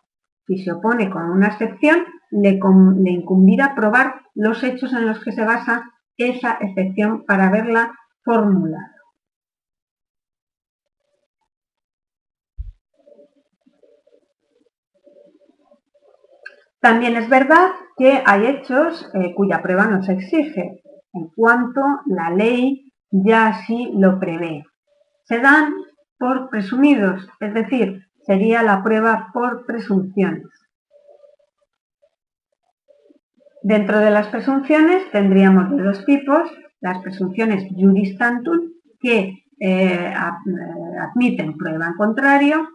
si 0.46 0.64
se 0.64 0.72
opone 0.72 1.10
con 1.10 1.32
una 1.32 1.48
excepción, 1.48 2.06
le, 2.32 2.60
le 3.00 3.12
incumbirá 3.12 3.76
probar 3.76 4.22
los 4.36 4.64
hechos 4.64 4.94
en 4.94 5.08
los 5.08 5.24
que 5.24 5.32
se 5.32 5.44
basa 5.44 5.92
esa 6.18 6.58
excepción 6.62 7.26
para 7.26 7.48
haberla 7.48 7.94
formulado. 8.24 8.98
También 16.80 17.18
es 17.18 17.28
verdad 17.28 17.72
que 17.98 18.22
hay 18.26 18.46
hechos 18.46 19.10
eh, 19.14 19.34
cuya 19.36 19.62
prueba 19.62 19.88
no 19.88 20.04
se 20.04 20.14
exige, 20.14 20.82
en 21.14 21.28
cuanto 21.36 21.82
la 22.06 22.30
ley 22.30 22.94
ya 23.10 23.48
así 23.48 23.92
lo 23.96 24.20
prevé. 24.20 24.64
Se 25.24 25.40
dan 25.40 25.74
por 26.18 26.50
presumidos, 26.50 27.28
es 27.40 27.54
decir, 27.54 28.08
sería 28.26 28.64
la 28.64 28.84
prueba 28.84 29.32
por 29.34 29.66
presunciones. 29.66 30.57
Dentro 33.68 34.00
de 34.00 34.12
las 34.12 34.28
presunciones 34.30 35.12
tendríamos 35.12 35.70
de 35.76 35.84
dos 35.84 36.06
tipos, 36.06 36.50
las 36.80 37.00
presunciones 37.00 37.68
juris 37.70 38.18
tantum, 38.18 38.60
que 38.98 39.44
eh, 39.60 40.14
admiten 41.02 41.58
prueba 41.58 41.88
en 41.88 41.94
contrario, 41.96 42.70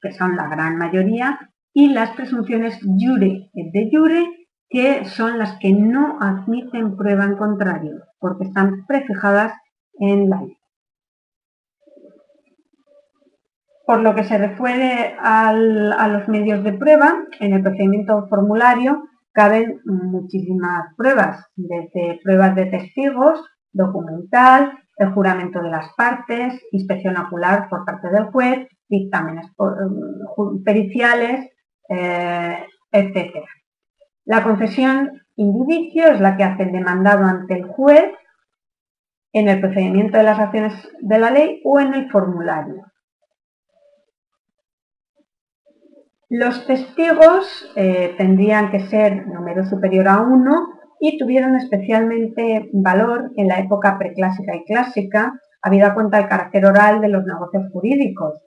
que 0.00 0.12
son 0.12 0.36
la 0.36 0.46
gran 0.46 0.76
mayoría, 0.76 1.50
y 1.72 1.88
las 1.88 2.10
presunciones 2.12 2.78
jure 2.84 3.50
de 3.54 3.90
jure, 3.90 4.24
que 4.68 5.06
son 5.06 5.36
las 5.36 5.58
que 5.58 5.72
no 5.72 6.18
admiten 6.20 6.96
prueba 6.96 7.24
en 7.24 7.36
contrario, 7.36 8.04
porque 8.20 8.44
están 8.44 8.86
prefijadas 8.86 9.52
en 9.98 10.30
la 10.30 10.42
ley. 10.42 10.56
Por 13.84 13.98
lo 13.98 14.14
que 14.14 14.22
se 14.22 14.38
refiere 14.38 15.16
a 15.18 15.52
los 15.52 16.28
medios 16.28 16.62
de 16.62 16.72
prueba, 16.72 17.16
en 17.40 17.52
el 17.52 17.62
procedimiento 17.64 18.28
formulario 18.28 19.08
caben 19.36 19.82
muchísimas 19.84 20.94
pruebas, 20.96 21.44
desde 21.56 22.18
pruebas 22.24 22.56
de 22.56 22.66
testigos, 22.66 23.44
documental, 23.70 24.72
el 24.96 25.12
juramento 25.12 25.60
de 25.60 25.68
las 25.68 25.92
partes, 25.94 26.58
inspección 26.72 27.18
ocular 27.18 27.68
por 27.68 27.84
parte 27.84 28.08
del 28.08 28.24
juez, 28.32 28.66
dictámenes 28.88 29.46
eh, 29.46 30.62
periciales, 30.64 31.50
eh, 31.90 32.64
etc. 32.90 33.44
La 34.24 34.42
concesión 34.42 35.20
indivicio 35.36 36.06
es 36.06 36.18
la 36.18 36.38
que 36.38 36.44
hace 36.44 36.62
el 36.62 36.72
demandado 36.72 37.26
ante 37.26 37.58
el 37.58 37.66
juez 37.66 38.10
en 39.34 39.48
el 39.50 39.60
procedimiento 39.60 40.16
de 40.16 40.24
las 40.24 40.38
acciones 40.38 40.72
de 41.00 41.18
la 41.18 41.30
ley 41.30 41.60
o 41.62 41.78
en 41.78 41.92
el 41.92 42.10
formulario. 42.10 42.86
Los 46.28 46.66
testigos 46.66 47.70
eh, 47.76 48.14
tendrían 48.18 48.70
que 48.70 48.80
ser 48.80 49.26
número 49.26 49.64
superior 49.64 50.08
a 50.08 50.20
uno 50.20 50.68
y 51.00 51.18
tuvieron 51.18 51.56
especialmente 51.56 52.68
valor 52.72 53.30
en 53.36 53.48
la 53.48 53.60
época 53.60 53.98
preclásica 53.98 54.56
y 54.56 54.64
clásica, 54.64 55.40
habida 55.62 55.94
cuenta 55.94 56.18
del 56.18 56.28
carácter 56.28 56.66
oral 56.66 57.00
de 57.00 57.08
los 57.08 57.24
negocios 57.24 57.64
jurídicos, 57.72 58.46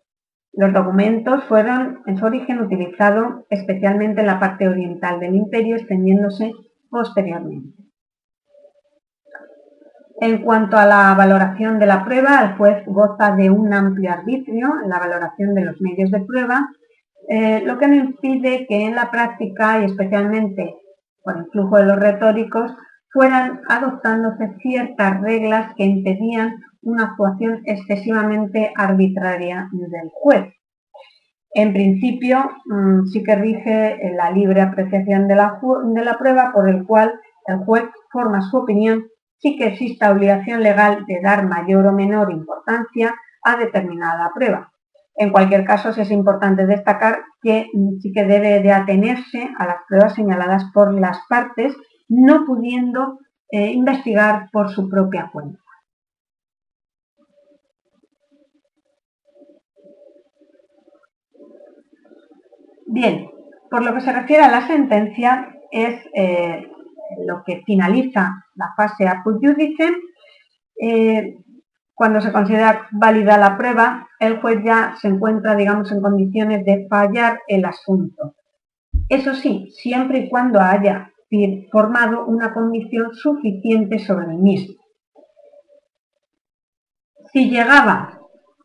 los 0.53 0.73
documentos 0.73 1.43
fueron 1.45 2.01
en 2.05 2.17
su 2.17 2.25
origen 2.25 2.59
utilizados 2.59 3.45
especialmente 3.49 4.21
en 4.21 4.27
la 4.27 4.39
parte 4.39 4.67
oriental 4.67 5.19
del 5.19 5.35
imperio, 5.35 5.75
extendiéndose 5.75 6.51
posteriormente. 6.89 7.77
En 10.21 10.43
cuanto 10.43 10.75
a 10.75 10.85
la 10.85 11.13
valoración 11.15 11.79
de 11.79 11.85
la 11.85 12.03
prueba, 12.03 12.41
el 12.41 12.57
juez 12.57 12.83
goza 12.87 13.35
de 13.35 13.49
un 13.49 13.73
amplio 13.73 14.11
arbitrio 14.11 14.73
en 14.83 14.89
la 14.89 14.99
valoración 14.99 15.53
de 15.53 15.63
los 15.63 15.79
medios 15.79 16.11
de 16.11 16.25
prueba, 16.25 16.67
eh, 17.31 17.61
lo 17.63 17.77
que 17.77 17.87
no 17.87 17.95
impide 17.95 18.65
que 18.67 18.85
en 18.85 18.95
la 18.95 19.11
práctica 19.11 19.79
y 19.79 19.85
especialmente 19.85 20.75
por 21.23 21.37
el 21.37 21.45
flujo 21.51 21.77
de 21.77 21.85
los 21.85 21.99
retóricos 21.99 22.75
fueran 23.13 23.61
adoptándose 23.69 24.55
ciertas 24.61 25.21
reglas 25.21 25.73
que 25.75 25.83
impedían 25.83 26.55
una 26.81 27.05
actuación 27.05 27.61
excesivamente 27.65 28.73
arbitraria 28.75 29.69
del 29.71 30.09
juez. 30.11 30.53
En 31.53 31.71
principio, 31.71 32.49
mm, 32.65 33.05
sí 33.07 33.23
que 33.23 33.35
rige 33.35 33.99
la 34.15 34.31
libre 34.31 34.61
apreciación 34.61 35.27
de 35.27 35.35
la, 35.35 35.59
de 35.83 36.03
la 36.03 36.17
prueba 36.17 36.51
por 36.51 36.67
el 36.67 36.83
cual 36.85 37.13
el 37.45 37.57
juez 37.57 37.85
forma 38.11 38.41
su 38.41 38.57
opinión, 38.57 39.05
sí 39.37 39.55
que 39.55 39.67
exista 39.67 40.11
obligación 40.11 40.63
legal 40.63 41.05
de 41.05 41.19
dar 41.21 41.47
mayor 41.47 41.85
o 41.85 41.91
menor 41.91 42.31
importancia 42.31 43.13
a 43.43 43.55
determinada 43.55 44.31
prueba. 44.33 44.71
En 45.15 45.31
cualquier 45.31 45.65
caso, 45.65 45.91
sí 45.91 46.01
es 46.01 46.11
importante 46.11 46.65
destacar 46.65 47.23
que 47.41 47.67
sí 47.99 48.11
que 48.13 48.23
debe 48.23 48.61
de 48.61 48.71
atenerse 48.71 49.49
a 49.57 49.65
las 49.65 49.77
pruebas 49.87 50.15
señaladas 50.15 50.65
por 50.73 50.97
las 50.97 51.19
partes, 51.27 51.75
no 52.07 52.45
pudiendo 52.45 53.19
eh, 53.51 53.71
investigar 53.71 54.49
por 54.51 54.69
su 54.69 54.87
propia 54.89 55.29
cuenta. 55.31 55.59
Bien, 62.91 63.29
por 63.69 63.83
lo 63.83 63.93
que 63.93 64.01
se 64.01 64.11
refiere 64.11 64.43
a 64.43 64.49
la 64.51 64.65
sentencia, 64.65 65.55
es 65.71 66.03
eh, 66.15 66.67
lo 67.25 67.43
que 67.45 67.61
finaliza 67.65 68.45
la 68.55 68.73
fase 68.75 69.07
apud 69.07 69.35
judice. 69.35 69.91
Eh, 70.81 71.37
cuando 71.99 72.21
se 72.21 72.31
considera 72.31 72.87
válida 72.93 73.37
la 73.37 73.57
prueba, 73.57 74.07
el 74.21 74.39
juez 74.39 74.63
ya 74.63 74.95
se 75.01 75.09
encuentra, 75.09 75.53
digamos, 75.53 75.91
en 75.91 75.99
condiciones 75.99 76.63
de 76.63 76.87
fallar 76.89 77.41
el 77.45 77.65
asunto. 77.65 78.35
Eso 79.09 79.33
sí, 79.33 79.67
siempre 79.71 80.19
y 80.19 80.29
cuando 80.29 80.61
haya 80.61 81.11
formado 81.69 82.25
una 82.25 82.53
condición 82.53 83.13
suficiente 83.13 83.99
sobre 83.99 84.27
el 84.27 84.37
mismo. 84.37 84.75
Si 87.33 87.49
llegaba 87.49 88.17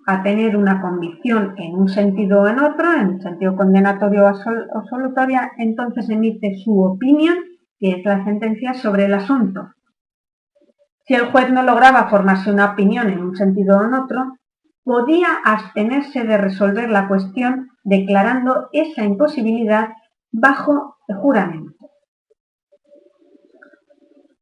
a 0.07 0.23
tener 0.23 0.57
una 0.57 0.81
convicción 0.81 1.55
en 1.59 1.75
un 1.75 1.89
sentido 1.89 2.43
o 2.43 2.47
en 2.47 2.61
otro, 2.61 2.93
en 2.93 3.21
sentido 3.21 3.57
condenatorio 3.57 4.27
o 4.29 4.85
solutoria, 4.89 5.51
entonces 5.59 6.09
emite 6.09 6.55
su 6.65 6.81
opinión, 6.85 7.35
que 7.81 7.97
es 7.97 8.05
la 8.05 8.25
sentencia 8.25 8.75
sobre 8.75 9.07
el 9.07 9.15
asunto. 9.15 9.75
Si 11.07 11.15
el 11.15 11.31
juez 11.31 11.51
no 11.51 11.63
lograba 11.63 12.09
formarse 12.09 12.51
una 12.51 12.73
opinión 12.73 13.11
en 13.11 13.23
un 13.23 13.37
sentido 13.37 13.79
o 13.79 13.85
en 13.85 13.95
otro, 13.95 14.39
podía 14.85 15.29
abstenerse 15.45 16.25
de 16.25 16.39
resolver 16.39 16.89
la 16.89 17.09
cuestión 17.09 17.71
declarando 17.85 18.69
esa 18.73 19.05
imposibilidad 19.05 19.91
bajo 20.33 20.97
juramento. 21.21 21.75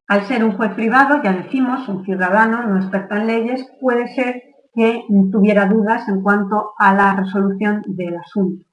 Al 0.07 0.23
ser 0.25 0.45
un 0.45 0.57
juez 0.57 0.73
privado, 0.75 1.23
ya 1.23 1.33
decimos, 1.33 1.89
un 1.89 2.05
ciudadano 2.05 2.67
no 2.67 2.77
experto 2.79 3.15
en 3.15 3.27
leyes, 3.27 3.67
puede 3.81 4.09
ser 4.15 4.43
que 4.75 5.05
tuviera 5.31 5.67
dudas 5.67 6.09
en 6.09 6.23
cuanto 6.23 6.73
a 6.79 6.95
la 6.95 7.17
resolución 7.17 7.83
del 7.87 8.17
asunto. 8.17 8.67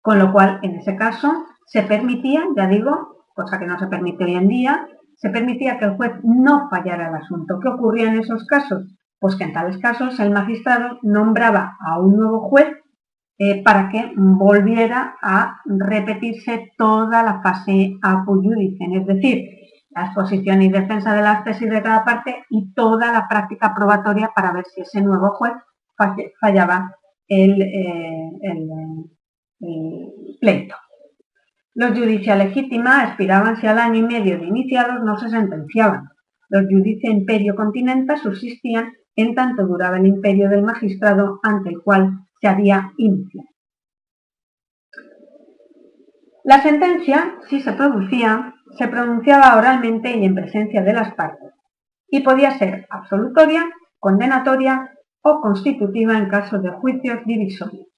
Con 0.00 0.18
lo 0.18 0.32
cual, 0.32 0.60
en 0.62 0.76
ese 0.76 0.96
caso, 0.96 1.46
se 1.66 1.82
permitía, 1.82 2.44
ya 2.56 2.66
digo, 2.66 3.26
cosa 3.34 3.58
que 3.58 3.66
no 3.66 3.78
se 3.78 3.86
permite 3.86 4.24
hoy 4.24 4.34
en 4.34 4.48
día, 4.48 4.88
se 5.22 5.30
permitía 5.30 5.78
que 5.78 5.84
el 5.84 5.96
juez 5.96 6.12
no 6.24 6.68
fallara 6.68 7.08
el 7.08 7.14
asunto. 7.14 7.60
¿Qué 7.60 7.68
ocurría 7.68 8.08
en 8.08 8.18
esos 8.18 8.44
casos? 8.44 8.92
Pues 9.20 9.36
que 9.36 9.44
en 9.44 9.52
tales 9.52 9.78
casos 9.78 10.18
el 10.18 10.32
magistrado 10.32 10.98
nombraba 11.02 11.76
a 11.78 12.00
un 12.00 12.16
nuevo 12.16 12.40
juez 12.48 12.66
eh, 13.38 13.62
para 13.62 13.88
que 13.88 14.12
volviera 14.16 15.14
a 15.22 15.60
repetirse 15.64 16.72
toda 16.76 17.22
la 17.22 17.40
fase 17.40 17.98
apuyudicen, 18.02 18.96
es 18.96 19.06
decir, 19.06 19.48
la 19.90 20.06
exposición 20.06 20.60
y 20.60 20.70
defensa 20.70 21.14
de 21.14 21.22
las 21.22 21.44
tesis 21.44 21.70
de 21.70 21.82
cada 21.82 22.04
parte 22.04 22.44
y 22.50 22.72
toda 22.74 23.12
la 23.12 23.28
práctica 23.28 23.72
probatoria 23.76 24.32
para 24.34 24.52
ver 24.52 24.64
si 24.74 24.80
ese 24.80 25.00
nuevo 25.02 25.30
juez 25.30 25.52
fallaba 26.40 26.96
el, 27.28 27.62
eh, 27.62 28.30
el 28.42 28.68
pleito. 30.40 30.74
Los 31.74 31.98
judicia 31.98 32.36
legítima 32.36 33.04
expiraban 33.04 33.56
si 33.56 33.66
al 33.66 33.78
año 33.78 34.00
y 34.00 34.02
medio 34.02 34.38
de 34.38 34.46
iniciados 34.46 35.02
no 35.02 35.16
se 35.18 35.30
sentenciaban. 35.30 36.10
Los 36.50 36.66
judicia 36.66 37.10
imperio 37.10 37.54
continenta 37.54 38.18
subsistían 38.18 38.92
en 39.16 39.34
tanto 39.34 39.66
duraba 39.66 39.96
el 39.96 40.06
imperio 40.06 40.50
del 40.50 40.62
magistrado 40.62 41.40
ante 41.42 41.70
el 41.70 41.80
cual 41.82 42.26
se 42.40 42.48
había 42.48 42.92
iniciado. 42.98 43.48
La 46.44 46.60
sentencia, 46.60 47.36
si 47.48 47.60
se 47.60 47.72
producía, 47.72 48.54
se 48.76 48.88
pronunciaba 48.88 49.56
oralmente 49.56 50.14
y 50.16 50.24
en 50.24 50.34
presencia 50.34 50.82
de 50.82 50.92
las 50.92 51.14
partes, 51.14 51.52
y 52.08 52.20
podía 52.20 52.58
ser 52.58 52.86
absolutoria, 52.90 53.64
condenatoria 53.98 54.90
o 55.22 55.40
constitutiva 55.40 56.18
en 56.18 56.28
caso 56.28 56.58
de 56.58 56.70
juicios 56.70 57.20
divisorios. 57.24 57.91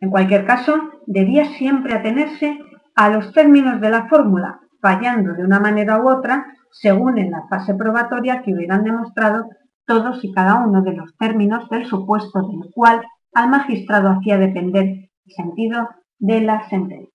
En 0.00 0.10
cualquier 0.10 0.44
caso, 0.44 0.74
debía 1.06 1.46
siempre 1.56 1.94
atenerse 1.94 2.58
a 2.94 3.08
los 3.08 3.32
términos 3.32 3.80
de 3.80 3.90
la 3.90 4.08
fórmula, 4.08 4.60
fallando 4.80 5.34
de 5.34 5.44
una 5.44 5.60
manera 5.60 6.00
u 6.00 6.08
otra 6.08 6.46
según 6.70 7.18
en 7.18 7.30
la 7.30 7.46
fase 7.48 7.74
probatoria 7.74 8.42
que 8.42 8.52
hubieran 8.52 8.84
demostrado 8.84 9.48
todos 9.86 10.22
y 10.24 10.32
cada 10.32 10.56
uno 10.56 10.82
de 10.82 10.92
los 10.92 11.16
términos 11.16 11.68
del 11.70 11.86
supuesto 11.86 12.40
del 12.42 12.70
cual 12.74 13.02
al 13.34 13.48
magistrado 13.48 14.10
hacía 14.10 14.36
depender 14.36 14.84
el 14.84 15.32
sentido 15.32 15.88
de 16.18 16.40
la 16.40 16.68
sentencia. 16.68 17.12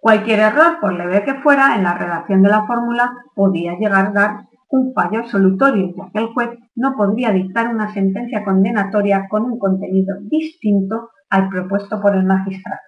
Cualquier 0.00 0.38
error, 0.40 0.78
por 0.80 0.92
leve 0.92 1.24
que 1.24 1.34
fuera, 1.40 1.74
en 1.74 1.82
la 1.82 1.94
redacción 1.94 2.42
de 2.42 2.50
la 2.50 2.66
fórmula 2.66 3.12
podía 3.34 3.74
llegar 3.78 4.06
a 4.06 4.12
dar 4.12 4.48
un 4.68 4.92
fallo 4.94 5.20
absolutorio, 5.20 5.94
ya 5.96 6.10
que 6.12 6.18
el 6.18 6.32
juez 6.32 6.50
no 6.74 6.94
podría 6.96 7.30
dictar 7.30 7.68
una 7.68 7.92
sentencia 7.92 8.44
condenatoria 8.44 9.26
con 9.28 9.44
un 9.44 9.58
contenido 9.58 10.16
distinto 10.22 11.10
al 11.30 11.48
propuesto 11.48 12.00
por 12.00 12.16
el 12.16 12.24
magistrado. 12.24 12.80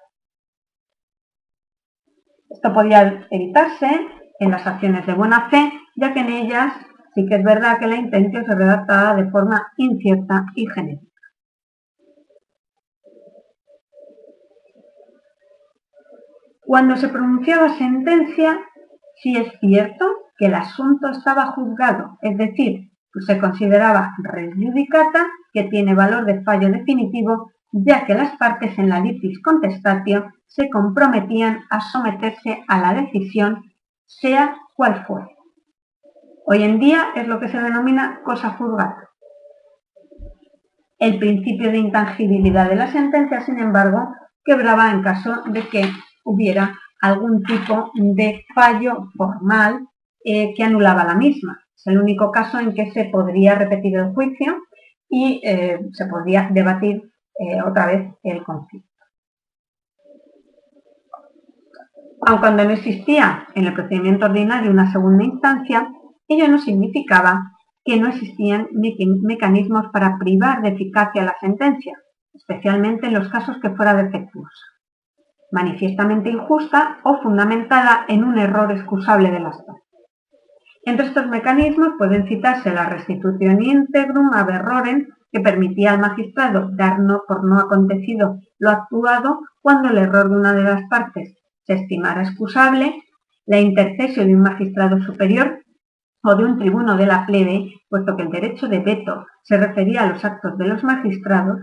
Esto 2.51 2.73
podía 2.73 3.27
evitarse 3.31 3.89
en 4.41 4.51
las 4.51 4.67
acciones 4.67 5.07
de 5.07 5.15
buena 5.15 5.49
fe, 5.51 5.73
ya 5.97 6.13
que 6.13 6.21
en 6.21 6.31
ellas 6.31 6.73
sí 7.15 7.27
que 7.27 7.37
es 7.37 7.45
verdad 7.45 7.79
que 7.79 7.87
la 7.87 7.97
intención 7.97 8.45
se 8.45 8.55
redactaba 8.55 9.15
de 9.15 9.31
forma 9.31 9.73
incierta 9.77 10.47
y 10.55 10.67
genérica. 10.67 11.07
Cuando 16.61 16.97
se 16.97 17.09
pronunciaba 17.09 17.71
sentencia, 17.71 18.61
sí 19.23 19.37
es 19.37 19.59
cierto 19.61 20.05
que 20.39 20.47
el 20.47 20.55
asunto 20.55 21.11
estaba 21.11 21.47
juzgado, 21.53 22.17
es 22.23 22.39
decir, 22.39 22.91
se 23.27 23.39
consideraba 23.39 24.15
res 24.23 24.55
judicata, 24.55 25.27
que 25.53 25.65
tiene 25.65 25.95
valor 25.95 26.25
de 26.25 26.43
fallo 26.43 26.71
definitivo, 26.71 27.51
ya 27.73 28.07
que 28.07 28.15
las 28.15 28.37
partes 28.37 28.79
en 28.79 28.89
la 28.89 29.01
litis 29.01 29.41
contestatio 29.43 30.31
se 30.47 30.71
comprometían 30.71 31.65
a 31.71 31.81
someterse 31.81 32.63
a 32.69 32.81
la 32.81 32.95
decisión, 32.95 33.65
sea 34.07 34.57
cual 34.75 35.05
fuere. 35.07 35.37
Hoy 36.47 36.63
en 36.63 36.79
día 36.79 37.09
es 37.15 37.27
lo 37.27 37.41
que 37.41 37.49
se 37.49 37.61
denomina 37.61 38.21
cosa 38.25 38.51
juzgada. 38.51 39.11
El 40.99 41.19
principio 41.19 41.71
de 41.71 41.79
intangibilidad 41.79 42.69
de 42.69 42.77
la 42.77 42.91
sentencia, 42.91 43.41
sin 43.43 43.59
embargo, 43.59 44.15
quebraba 44.45 44.91
en 44.91 45.03
caso 45.03 45.43
de 45.47 45.69
que 45.69 45.93
hubiera 46.25 46.75
algún 47.01 47.43
tipo 47.43 47.91
de 47.95 48.45
fallo 48.55 49.09
formal 49.17 49.87
eh, 50.31 50.53
que 50.55 50.63
anulaba 50.63 51.05
la 51.05 51.15
misma. 51.15 51.59
Es 51.75 51.87
el 51.87 51.99
único 51.99 52.31
caso 52.31 52.59
en 52.59 52.75
que 52.75 52.91
se 52.91 53.07
podría 53.07 53.55
repetir 53.55 53.97
el 53.97 54.13
juicio 54.13 54.59
y 55.09 55.41
eh, 55.43 55.81
se 55.93 56.05
podría 56.05 56.51
debatir 56.53 57.11
eh, 57.39 57.63
otra 57.67 57.87
vez 57.87 58.13
el 58.23 58.45
conflicto. 58.45 58.87
Aun 62.27 62.41
cuando 62.41 62.63
no 62.63 62.73
existía 62.73 63.47
en 63.55 63.69
el 63.69 63.73
procedimiento 63.73 64.27
ordinario 64.27 64.71
una 64.71 64.93
segunda 64.93 65.25
instancia, 65.25 65.89
ello 66.29 66.47
no 66.47 66.59
significaba 66.59 67.53
que 67.83 67.97
no 67.97 68.09
existían 68.09 68.69
mecanismos 69.23 69.87
para 69.95 70.19
privar 70.19 70.61
de 70.61 70.69
eficacia 70.69 71.25
la 71.25 71.37
sentencia, 71.41 71.97
especialmente 72.35 73.07
en 73.07 73.15
los 73.15 73.31
casos 73.31 73.57
que 73.63 73.71
fuera 73.71 73.95
defectuosa, 73.95 74.67
manifiestamente 75.53 76.29
injusta 76.29 76.99
o 77.03 77.17
fundamentada 77.23 78.05
en 78.09 78.25
un 78.25 78.39
error 78.39 78.71
excusable 78.73 79.31
de 79.31 79.41
las 79.41 79.57
partes. 79.63 79.88
Entre 80.89 81.05
estos 81.05 81.27
mecanismos 81.27 81.97
pueden 81.99 82.27
citarse 82.29 82.73
la 82.73 82.89
restitución 82.89 83.63
integrum 83.63 84.33
averrorem 84.33 85.09
que 85.31 85.41
permitía 85.41 85.93
al 85.93 86.01
magistrado 86.01 86.71
dar 86.73 86.97
por 87.29 87.45
no 87.45 87.61
acontecido 87.61 88.39
lo 88.59 88.71
actuado 88.71 89.41
cuando 89.61 89.91
el 89.91 89.99
error 89.99 90.31
de 90.31 90.37
una 90.37 90.55
de 90.55 90.63
las 90.63 90.89
partes 90.89 91.37
se 91.65 91.75
estimara 91.75 92.23
excusable, 92.23 93.03
la 93.45 93.61
intercesión 93.61 94.29
de 94.29 94.35
un 94.37 94.41
magistrado 94.41 94.99
superior 95.03 95.59
o 96.23 96.35
de 96.35 96.45
un 96.47 96.59
tribuno 96.59 96.97
de 96.97 97.05
la 97.05 97.27
plebe, 97.27 97.71
puesto 97.91 98.17
que 98.17 98.23
el 98.23 98.31
derecho 98.31 98.67
de 98.67 98.79
veto 98.79 99.27
se 99.43 99.59
refería 99.59 100.05
a 100.05 100.09
los 100.09 100.25
actos 100.25 100.57
de 100.57 100.69
los 100.69 100.83
magistrados, 100.85 101.61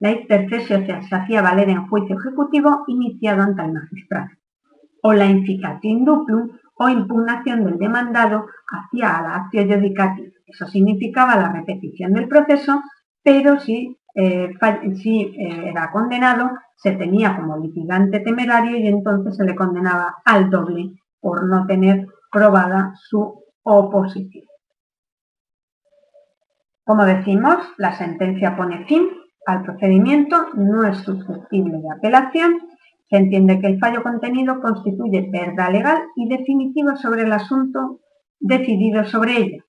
la 0.00 0.10
intercesión 0.10 0.84
se 0.84 1.14
hacía 1.16 1.40
valer 1.40 1.70
en 1.70 1.86
juicio 1.86 2.18
ejecutivo 2.18 2.84
iniciado 2.88 3.40
ante 3.40 3.62
el 3.62 3.72
magistrado, 3.72 4.28
o 5.02 5.14
la 5.14 5.24
inficatin 5.24 6.04
duplum 6.04 6.50
o 6.76 6.88
impugnación 6.88 7.64
del 7.64 7.78
demandado 7.78 8.46
hacia 8.68 9.22
la 9.22 9.36
actio 9.36 9.64
judicati. 9.64 10.32
Eso 10.46 10.66
significaba 10.66 11.36
la 11.36 11.52
repetición 11.52 12.12
del 12.12 12.28
proceso 12.28 12.82
pero 13.26 13.58
si, 13.58 13.98
eh, 14.14 14.52
eh, 14.54 15.62
era 15.68 15.90
condenado, 15.90 16.48
se 16.76 16.92
tenía 16.92 17.34
como 17.34 17.58
litigante 17.58 18.20
temerario 18.20 18.76
y 18.76 18.86
entonces 18.86 19.36
se 19.36 19.42
le 19.42 19.56
condenaba 19.56 20.18
al 20.24 20.48
doble 20.48 20.92
por 21.20 21.44
no 21.48 21.66
tener 21.66 22.06
probada 22.30 22.92
su 22.94 23.42
oposición. 23.64 24.44
Como 26.84 27.04
decimos, 27.04 27.56
la 27.78 27.96
sentencia 27.96 28.56
pone 28.56 28.84
fin 28.84 29.08
al 29.44 29.64
procedimiento, 29.64 30.50
no 30.54 30.84
es 30.84 30.98
susceptible 30.98 31.78
de 31.78 31.90
apelación, 31.90 32.60
se 33.08 33.16
entiende 33.16 33.60
que 33.60 33.68
el 33.68 33.78
fallo 33.78 34.02
contenido 34.02 34.60
constituye 34.60 35.28
verdad 35.32 35.72
legal 35.72 36.02
y 36.16 36.28
definitiva 36.28 36.96
sobre 36.96 37.22
el 37.22 37.32
asunto 37.32 38.00
decidido 38.40 39.04
sobre 39.04 39.36
ella. 39.36 39.64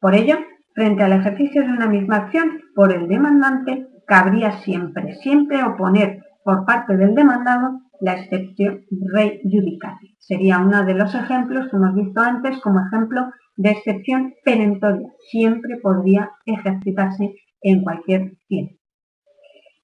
Por 0.00 0.14
ello, 0.14 0.36
Frente 0.78 1.02
al 1.02 1.12
ejercicio 1.12 1.62
de 1.62 1.72
una 1.72 1.88
misma 1.88 2.18
acción 2.18 2.60
por 2.72 2.94
el 2.94 3.08
demandante, 3.08 3.88
cabría 4.06 4.52
siempre, 4.60 5.16
siempre 5.16 5.64
oponer 5.64 6.22
por 6.44 6.64
parte 6.66 6.96
del 6.96 7.16
demandado 7.16 7.80
la 8.00 8.12
excepción 8.12 8.84
rey 9.12 9.40
judicati. 9.42 10.14
Sería 10.20 10.60
uno 10.60 10.84
de 10.84 10.94
los 10.94 11.12
ejemplos 11.16 11.68
que 11.68 11.76
hemos 11.76 11.96
visto 11.96 12.20
antes 12.20 12.60
como 12.60 12.78
ejemplo 12.86 13.28
de 13.56 13.70
excepción 13.70 14.34
perentoria. 14.44 15.08
Siempre 15.32 15.78
podría 15.82 16.30
ejercitarse 16.46 17.34
en 17.60 17.82
cualquier 17.82 18.34
tiempo. 18.46 18.77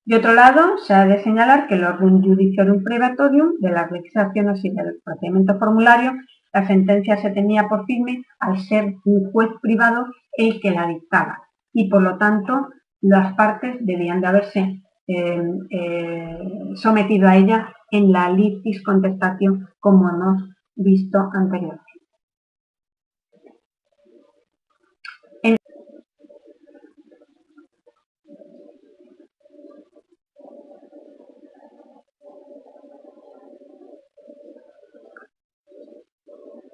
De 0.07 0.17
otro 0.17 0.35
lado, 0.35 0.77
se 0.79 0.93
ha 0.93 1.07
de 1.07 1.23
señalar 1.23 1.67
que 1.67 1.77
el 1.77 1.85
orden 1.85 2.23
judiciarum 2.23 2.83
privatorium 2.83 3.55
de 3.61 3.71
las 3.71 3.91
legislaciones 3.91 4.63
y 4.65 4.71
del 4.71 5.01
procedimiento 5.03 5.59
formulario 5.59 6.13
la 6.53 6.67
sentencia 6.67 7.17
se 7.17 7.31
tenía 7.31 7.69
por 7.69 7.85
firme 7.85 8.23
al 8.39 8.59
ser 8.61 8.95
un 9.05 9.33
juez 9.33 9.51
privado 9.61 10.07
el 10.37 10.61
que 10.61 10.71
la 10.71 10.87
dictaba 10.87 11.39
y 11.73 11.89
por 11.89 12.03
lo 12.03 12.17
tanto 12.17 12.69
las 13.01 13.35
partes 13.35 13.77
debían 13.81 14.21
de 14.21 14.27
haberse 14.27 14.83
eh, 15.09 15.43
eh, 15.71 16.39
sometido 16.77 17.29
a 17.29 17.37
ella 17.37 17.75
en 17.91 18.13
la 18.13 18.31
litis 18.31 18.83
contestación 18.85 19.69
como 19.81 20.09
hemos 20.09 20.51
visto 20.77 21.29
anteriormente. 21.33 21.94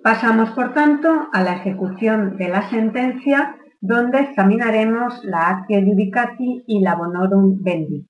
Pasamos, 0.02 0.50
por 0.50 0.72
tanto, 0.72 1.28
a 1.30 1.42
la 1.42 1.56
ejecución 1.56 2.38
de 2.38 2.48
la 2.48 2.70
sentencia, 2.70 3.56
donde 3.82 4.20
examinaremos 4.20 5.22
la 5.24 5.48
actio 5.48 5.78
judicati 5.80 6.64
y 6.66 6.80
la 6.80 6.94
bonorum 6.94 7.62
bendit. 7.62 8.06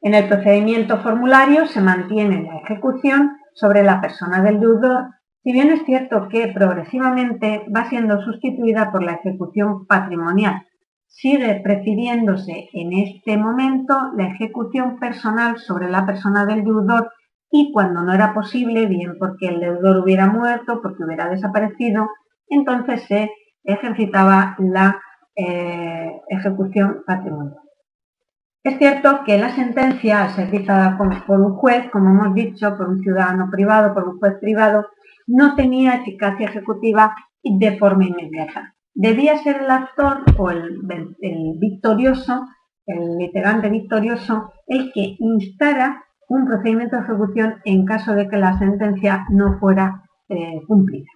En 0.00 0.14
el 0.14 0.26
procedimiento 0.26 0.98
formulario 1.00 1.66
se 1.66 1.82
mantiene 1.82 2.42
la 2.42 2.60
ejecución 2.60 3.32
sobre 3.52 3.82
la 3.82 4.00
persona 4.00 4.42
del 4.42 4.58
deudor, 4.58 5.08
si 5.42 5.52
bien 5.52 5.70
es 5.70 5.84
cierto 5.84 6.28
que 6.28 6.48
progresivamente 6.48 7.66
va 7.74 7.88
siendo 7.90 8.22
sustituida 8.22 8.90
por 8.90 9.02
la 9.02 9.12
ejecución 9.12 9.86
patrimonial. 9.86 10.66
Sigue 11.06 11.60
prefiriéndose 11.62 12.70
en 12.72 12.94
este 12.94 13.36
momento 13.36 14.12
la 14.16 14.28
ejecución 14.28 14.98
personal 14.98 15.58
sobre 15.58 15.90
la 15.90 16.06
persona 16.06 16.46
del 16.46 16.64
deudor 16.64 17.10
y 17.50 17.72
cuando 17.72 18.02
no 18.02 18.12
era 18.12 18.32
posible, 18.32 18.86
bien 18.86 19.16
porque 19.18 19.48
el 19.48 19.60
deudor 19.60 19.98
hubiera 19.98 20.26
muerto, 20.28 20.80
porque 20.82 21.04
hubiera 21.04 21.28
desaparecido, 21.28 22.08
entonces 22.48 23.02
se 23.04 23.30
ejercitaba 23.64 24.56
la 24.58 25.00
eh, 25.36 26.20
ejecución 26.28 27.02
patrimonial. 27.06 27.56
Es 28.62 28.76
cierto 28.76 29.24
que 29.24 29.38
la 29.38 29.54
sentencia, 29.54 30.24
al 30.24 30.30
ser 30.30 30.50
dictada 30.50 30.98
por 30.98 31.40
un 31.40 31.54
juez, 31.54 31.90
como 31.90 32.10
hemos 32.10 32.34
dicho, 32.34 32.76
por 32.76 32.90
un 32.90 33.00
ciudadano 33.00 33.48
privado, 33.50 33.94
por 33.94 34.06
un 34.06 34.18
juez 34.18 34.34
privado, 34.38 34.86
no 35.26 35.54
tenía 35.54 35.94
eficacia 35.94 36.48
ejecutiva 36.48 37.14
de 37.42 37.78
forma 37.78 38.04
inmediata. 38.04 38.74
Debía 38.92 39.38
ser 39.38 39.62
el 39.62 39.70
actor 39.70 40.24
o 40.36 40.50
el, 40.50 40.80
victorioso, 41.58 42.48
el 42.84 43.16
litigante 43.16 43.70
victorioso, 43.70 44.52
el 44.66 44.92
que 44.92 45.16
instara 45.18 46.04
un 46.30 46.46
procedimiento 46.46 46.96
de 46.96 47.02
ejecución 47.02 47.56
en 47.64 47.84
caso 47.84 48.14
de 48.14 48.28
que 48.28 48.36
la 48.36 48.56
sentencia 48.56 49.26
no 49.30 49.58
fuera 49.58 50.04
eh, 50.28 50.60
cumplida. 50.66 51.10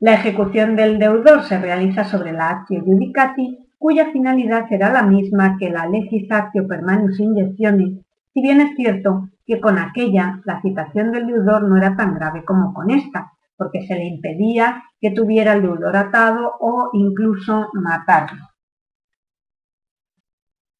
La 0.00 0.14
ejecución 0.14 0.74
del 0.74 0.98
deudor 0.98 1.42
se 1.44 1.58
realiza 1.58 2.04
sobre 2.04 2.32
la 2.32 2.48
actio 2.48 2.82
judicati, 2.82 3.58
cuya 3.78 4.10
finalidad 4.10 4.66
será 4.68 4.90
la 4.90 5.02
misma 5.02 5.58
que 5.58 5.68
la 5.68 5.86
legis 5.86 6.32
actio 6.32 6.66
permanus 6.66 7.20
inyecciones, 7.20 8.00
si 8.32 8.40
bien 8.40 8.62
es 8.62 8.74
cierto 8.74 9.28
que 9.44 9.60
con 9.60 9.78
aquella 9.78 10.40
la 10.46 10.62
citación 10.62 11.12
del 11.12 11.26
deudor 11.26 11.68
no 11.68 11.76
era 11.76 11.94
tan 11.94 12.14
grave 12.14 12.44
como 12.46 12.72
con 12.72 12.90
esta, 12.90 13.32
porque 13.58 13.86
se 13.86 13.94
le 13.94 14.06
impedía 14.06 14.82
que 14.98 15.10
tuviera 15.10 15.52
el 15.52 15.62
deudor 15.62 15.94
atado 15.94 16.52
o 16.58 16.88
incluso 16.94 17.68
matarlo. 17.74 18.51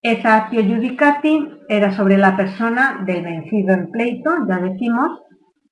Esa 0.03 0.35
actio 0.35 0.65
judicati 0.65 1.49
era 1.69 1.93
sobre 1.93 2.19
la 2.19 2.37
persona 2.37 3.05
del 3.07 3.23
vencido 3.23 3.73
en 3.73 3.89
pleito, 3.93 4.33
ya 4.49 4.59
decimos, 4.59 5.21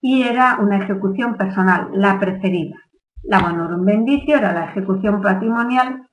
y 0.01 0.23
era 0.23 0.59
una 0.61 0.79
ejecución 0.79 1.37
personal, 1.37 1.89
la 1.95 2.21
preferida. 2.21 2.77
La 3.25 3.41
bonorum 3.41 3.85
bendicio 3.85 4.37
era 4.37 4.53
la 4.53 4.67
ejecución 4.67 5.21
patrimonial 5.21 6.07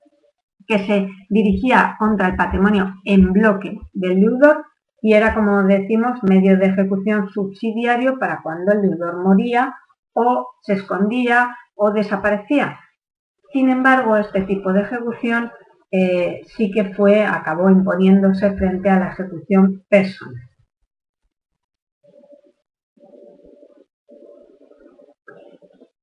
que 0.66 0.80
se 0.80 1.10
dirigía 1.30 1.96
contra 2.00 2.30
el 2.30 2.36
patrimonio 2.36 2.96
en 3.06 3.32
bloque 3.32 3.78
del 3.94 4.20
deudor 4.20 4.66
y 5.00 5.14
era, 5.14 5.36
como 5.36 5.62
decimos, 5.62 6.20
medio 6.24 6.58
de 6.58 6.66
ejecución 6.66 7.30
subsidiario 7.30 8.18
para 8.18 8.42
cuando 8.42 8.72
el 8.72 8.82
deudor 8.82 9.24
moría 9.24 9.76
o 10.14 10.56
se 10.64 10.74
escondía 10.74 11.56
o 11.76 11.92
desaparecía. 11.92 12.80
Sin 13.54 13.70
embargo, 13.70 14.18
este 14.18 14.42
tipo 14.42 14.74
de 14.74 14.82
ejecución 14.82 15.52
eh, 15.92 16.42
sí 16.56 16.72
que 16.72 16.94
fue, 16.94 17.24
acabó 17.24 17.70
imponiéndose 17.70 18.56
frente 18.58 18.90
a 18.90 19.00
la 19.00 19.12
ejecución 19.12 19.84
personal. 19.90 20.48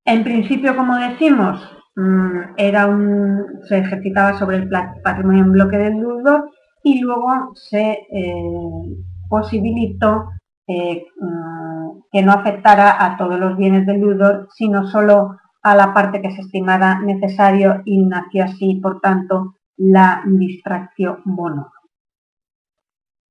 En 0.07 0.23
principio, 0.23 0.77
como 0.77 0.97
decimos, 0.97 1.61
mm, 1.97 2.55
era 2.57 2.87
un, 2.87 3.61
se 3.69 3.79
ejercitaba 3.79 4.39
sobre 4.39 4.59
el 4.59 4.69
patrimonio 5.03 5.45
en 5.45 5.53
bloque 5.53 5.79
del 5.79 6.01
deudor 6.01 6.51
y 6.83 7.01
luego 7.01 7.53
se 7.55 8.07
eh, 8.13 8.97
posibilitó 9.29 10.29
eh, 10.67 11.07
mm, 11.19 12.01
que 12.13 12.23
no 12.23 12.33
afectara 12.33 13.05
a 13.05 13.17
todos 13.17 13.39
los 13.41 13.57
bienes 13.57 13.87
del 13.87 14.01
deudor, 14.01 14.49
sino 14.55 14.87
solo 14.87 15.37
a 15.63 15.75
la 15.75 15.95
parte 15.95 16.21
que 16.21 16.31
se 16.33 16.43
estimara 16.43 17.01
necesario 17.01 17.81
y 17.87 18.05
nació 18.05 18.45
así, 18.45 18.81
por 18.83 19.01
tanto, 19.01 19.55
la 19.77 20.23
distracción 20.27 21.23
bono. 21.25 21.73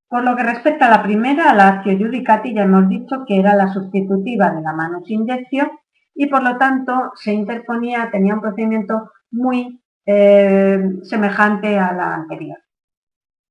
Por 0.08 0.24
lo 0.24 0.36
que 0.36 0.42
respecta 0.44 0.86
a 0.86 0.90
la 0.90 1.02
primera, 1.02 1.52
la 1.54 1.68
actio 1.68 1.96
judicati, 1.98 2.54
ya 2.54 2.62
hemos 2.62 2.88
dicho 2.88 3.24
que 3.26 3.38
era 3.38 3.54
la 3.54 3.72
sustitutiva 3.72 4.50
de 4.50 4.62
la 4.62 4.72
manus 4.72 5.10
indectio 5.10 5.70
y 6.14 6.28
por 6.28 6.42
lo 6.42 6.56
tanto 6.56 7.12
se 7.16 7.32
interponía, 7.32 8.10
tenía 8.12 8.34
un 8.34 8.40
procedimiento 8.40 9.10
muy 9.32 9.82
eh, 10.06 10.80
semejante 11.02 11.78
a 11.78 11.92
la 11.92 12.14
anterior. 12.14 12.58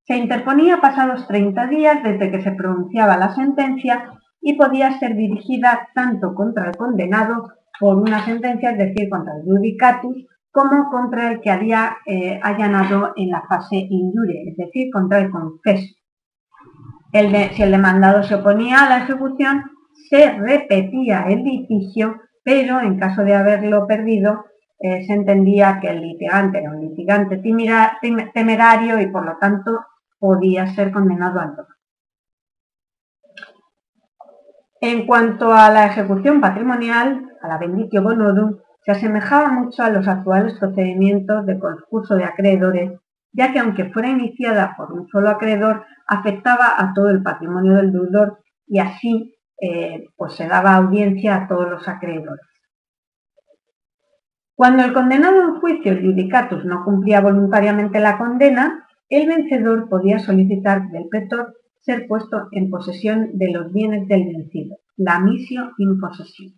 Se 0.05 0.15
interponía 0.15 0.81
pasados 0.81 1.27
30 1.27 1.67
días 1.67 2.03
desde 2.03 2.31
que 2.31 2.41
se 2.41 2.51
pronunciaba 2.51 3.17
la 3.17 3.33
sentencia 3.33 4.11
y 4.41 4.55
podía 4.55 4.99
ser 4.99 5.15
dirigida 5.15 5.89
tanto 5.95 6.35
contra 6.35 6.67
el 6.69 6.75
condenado 6.75 7.53
por 7.79 7.97
una 7.97 8.23
sentencia, 8.25 8.71
es 8.71 8.77
decir, 8.77 9.09
contra 9.09 9.33
el 9.35 9.43
judicatus, 9.43 10.27
como 10.53 10.89
contra 10.89 11.31
el 11.31 11.41
que 11.41 11.49
había 11.49 11.97
eh, 12.05 12.39
allanado 12.41 13.11
en 13.17 13.31
la 13.31 13.41
fase 13.49 13.75
injuria, 13.75 14.41
es 14.45 14.55
decir, 14.55 14.89
contra 14.93 15.17
el 15.19 15.31
confeso. 15.31 15.95
si 17.11 17.63
el 17.63 17.71
demandado 17.71 18.23
se 18.23 18.35
oponía 18.35 18.85
a 18.85 18.89
la 18.89 19.03
ejecución, 19.03 19.63
se 20.09 20.31
repetía 20.31 21.25
el 21.27 21.43
litigio 21.43 22.21
pero 22.43 22.81
en 22.81 22.99
caso 22.99 23.23
de 23.23 23.35
haberlo 23.35 23.87
perdido, 23.87 24.45
eh, 24.79 25.05
se 25.05 25.13
entendía 25.13 25.79
que 25.81 25.87
el 25.87 26.01
litigante 26.01 26.59
era 26.59 26.71
un 26.71 26.81
litigante 26.81 27.41
temerario 28.33 28.99
y 28.99 29.07
por 29.07 29.25
lo 29.25 29.37
tanto 29.37 29.85
podía 30.19 30.67
ser 30.75 30.91
condenado 30.91 31.39
al 31.39 31.55
dolor. 31.55 31.67
En 34.81 35.05
cuanto 35.05 35.53
a 35.53 35.69
la 35.69 35.85
ejecución 35.85 36.41
patrimonial, 36.41 37.31
a 37.41 37.47
la 37.47 37.57
benditio 37.57 38.03
bonodum, 38.03 38.57
se 38.85 38.91
asemejaba 38.91 39.49
mucho 39.51 39.83
a 39.83 39.89
los 39.89 40.07
actuales 40.07 40.57
procedimientos 40.59 41.45
de 41.45 41.59
concurso 41.59 42.15
de 42.15 42.25
acreedores, 42.25 42.91
ya 43.31 43.51
que 43.51 43.59
aunque 43.59 43.91
fuera 43.91 44.09
iniciada 44.09 44.75
por 44.77 44.91
un 44.91 45.07
solo 45.07 45.29
acreedor, 45.29 45.85
afectaba 46.07 46.75
a 46.77 46.93
todo 46.93 47.09
el 47.09 47.23
patrimonio 47.23 47.75
del 47.75 47.91
deudor 47.91 48.39
y 48.67 48.79
así 48.79 49.35
eh, 49.61 50.05
pues 50.17 50.33
se 50.33 50.47
daba 50.47 50.75
audiencia 50.75 51.35
a 51.35 51.47
todos 51.47 51.69
los 51.69 51.87
acreedores. 51.87 52.45
Cuando 54.55 54.83
el 54.83 54.93
condenado 54.93 55.41
en 55.41 55.59
juicio, 55.59 55.91
el 55.91 56.01
judicatus, 56.01 56.63
no 56.65 56.83
cumplía 56.83 57.21
voluntariamente 57.21 57.99
la 57.99 58.17
condena, 58.17 58.87
el 59.09 59.27
vencedor 59.27 59.89
podía 59.89 60.19
solicitar 60.19 60.89
del 60.89 61.07
pretor 61.09 61.55
ser 61.79 62.07
puesto 62.07 62.47
en 62.51 62.69
posesión 62.69 63.37
de 63.37 63.51
los 63.51 63.73
bienes 63.73 64.07
del 64.07 64.25
vencido, 64.25 64.77
la 64.95 65.19
misio 65.19 65.71
in 65.77 65.99
posesión. 65.99 66.53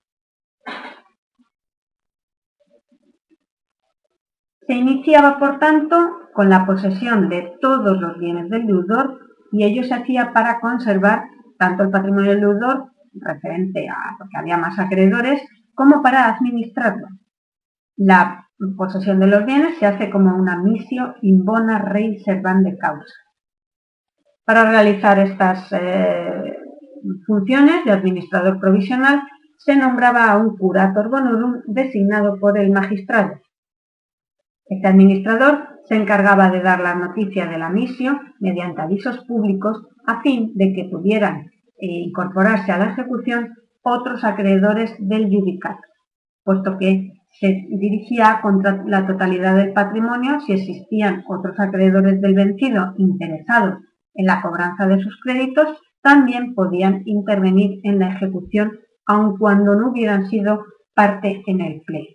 Se 4.68 4.74
iniciaba, 4.74 5.38
por 5.38 5.60
tanto, 5.60 5.96
con 6.34 6.50
la 6.50 6.66
posesión 6.66 7.30
de 7.30 7.54
todos 7.62 8.00
los 8.02 8.18
bienes 8.18 8.50
del 8.50 8.66
deudor 8.66 9.20
y 9.52 9.64
ello 9.64 9.84
se 9.84 9.94
hacía 9.94 10.34
para 10.34 10.60
conservar 10.60 11.24
tanto 11.58 11.84
el 11.84 11.92
patrimonio 11.92 12.32
del 12.32 12.42
deudor, 12.42 12.92
referente 13.14 13.88
a 13.88 14.16
porque 14.18 14.38
había 14.38 14.58
más 14.58 14.78
acreedores, 14.80 15.42
como 15.74 16.02
para 16.02 16.28
administrarlo. 16.28 17.08
La 17.96 18.48
posesión 18.78 19.20
de 19.20 19.28
los 19.28 19.46
bienes 19.46 19.78
se 19.78 19.86
hace 19.86 20.10
como 20.10 20.36
una 20.36 20.58
misio 20.58 21.16
in 21.22 21.46
bona 21.46 21.80
rei 21.80 22.18
servande 22.20 22.78
causa. 22.78 23.14
Para 24.46 24.70
realizar 24.70 25.20
estas 25.20 25.72
eh, 25.72 26.58
funciones 27.26 27.86
de 27.86 27.92
administrador 27.92 28.60
provisional 28.60 29.22
se 29.58 29.76
nombraba 29.76 30.32
a 30.32 30.38
un 30.38 30.58
curator 30.58 31.10
bonorum 31.10 31.62
designado 31.68 32.40
por 32.40 32.58
el 32.58 32.72
magistrado. 32.72 33.40
Este 34.68 34.88
administrador 34.88 35.68
se 35.86 35.96
encargaba 35.96 36.50
de 36.50 36.62
dar 36.62 36.80
la 36.80 36.96
noticia 36.96 37.46
de 37.46 37.58
la 37.58 37.70
misión 37.70 38.20
mediante 38.40 38.82
avisos 38.82 39.24
públicos 39.26 39.86
a 40.06 40.22
fin 40.22 40.52
de 40.56 40.74
que 40.74 40.86
pudieran 40.86 41.52
eh, 41.78 41.88
incorporarse 42.08 42.72
a 42.72 42.78
la 42.78 42.92
ejecución 42.92 43.54
otros 43.84 44.24
acreedores 44.24 44.96
del 44.98 45.30
judicato, 45.30 45.82
puesto 46.44 46.78
que 46.80 47.12
se 47.40 47.66
dirigía 47.70 48.40
contra 48.42 48.84
la 48.88 49.06
totalidad 49.06 49.56
del 49.56 49.74
patrimonio 49.74 50.40
si 50.40 50.54
existían 50.54 51.24
otros 51.28 51.60
acreedores 51.60 52.20
del 52.22 52.34
vencido 52.34 52.94
interesados 52.98 53.80
en 54.16 54.26
la 54.26 54.42
cobranza 54.42 54.88
de 54.88 55.02
sus 55.02 55.20
créditos, 55.22 55.68
también 56.02 56.56
podían 56.56 57.04
intervenir 57.06 57.82
en 57.84 58.00
la 58.00 58.14
ejecución 58.14 58.80
aun 59.06 59.38
cuando 59.38 59.76
no 59.76 59.92
hubieran 59.92 60.28
sido 60.28 60.64
parte 60.96 61.44
en 61.46 61.62
el 61.62 61.82
pleito. 61.82 62.15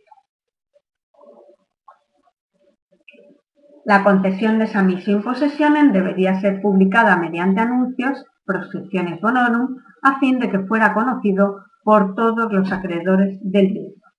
La 3.90 4.04
concesión 4.04 4.60
de 4.60 4.66
esa 4.66 4.84
misión 4.84 5.20
posesión 5.20 5.90
debería 5.90 6.40
ser 6.40 6.62
publicada 6.62 7.16
mediante 7.16 7.60
anuncios, 7.60 8.24
proscripciones 8.44 9.20
bonorum, 9.20 9.78
a 10.02 10.20
fin 10.20 10.38
de 10.38 10.48
que 10.48 10.60
fuera 10.60 10.94
conocido 10.94 11.64
por 11.82 12.14
todos 12.14 12.52
los 12.52 12.70
acreedores 12.70 13.40
del 13.42 13.74
deudor. 13.74 14.12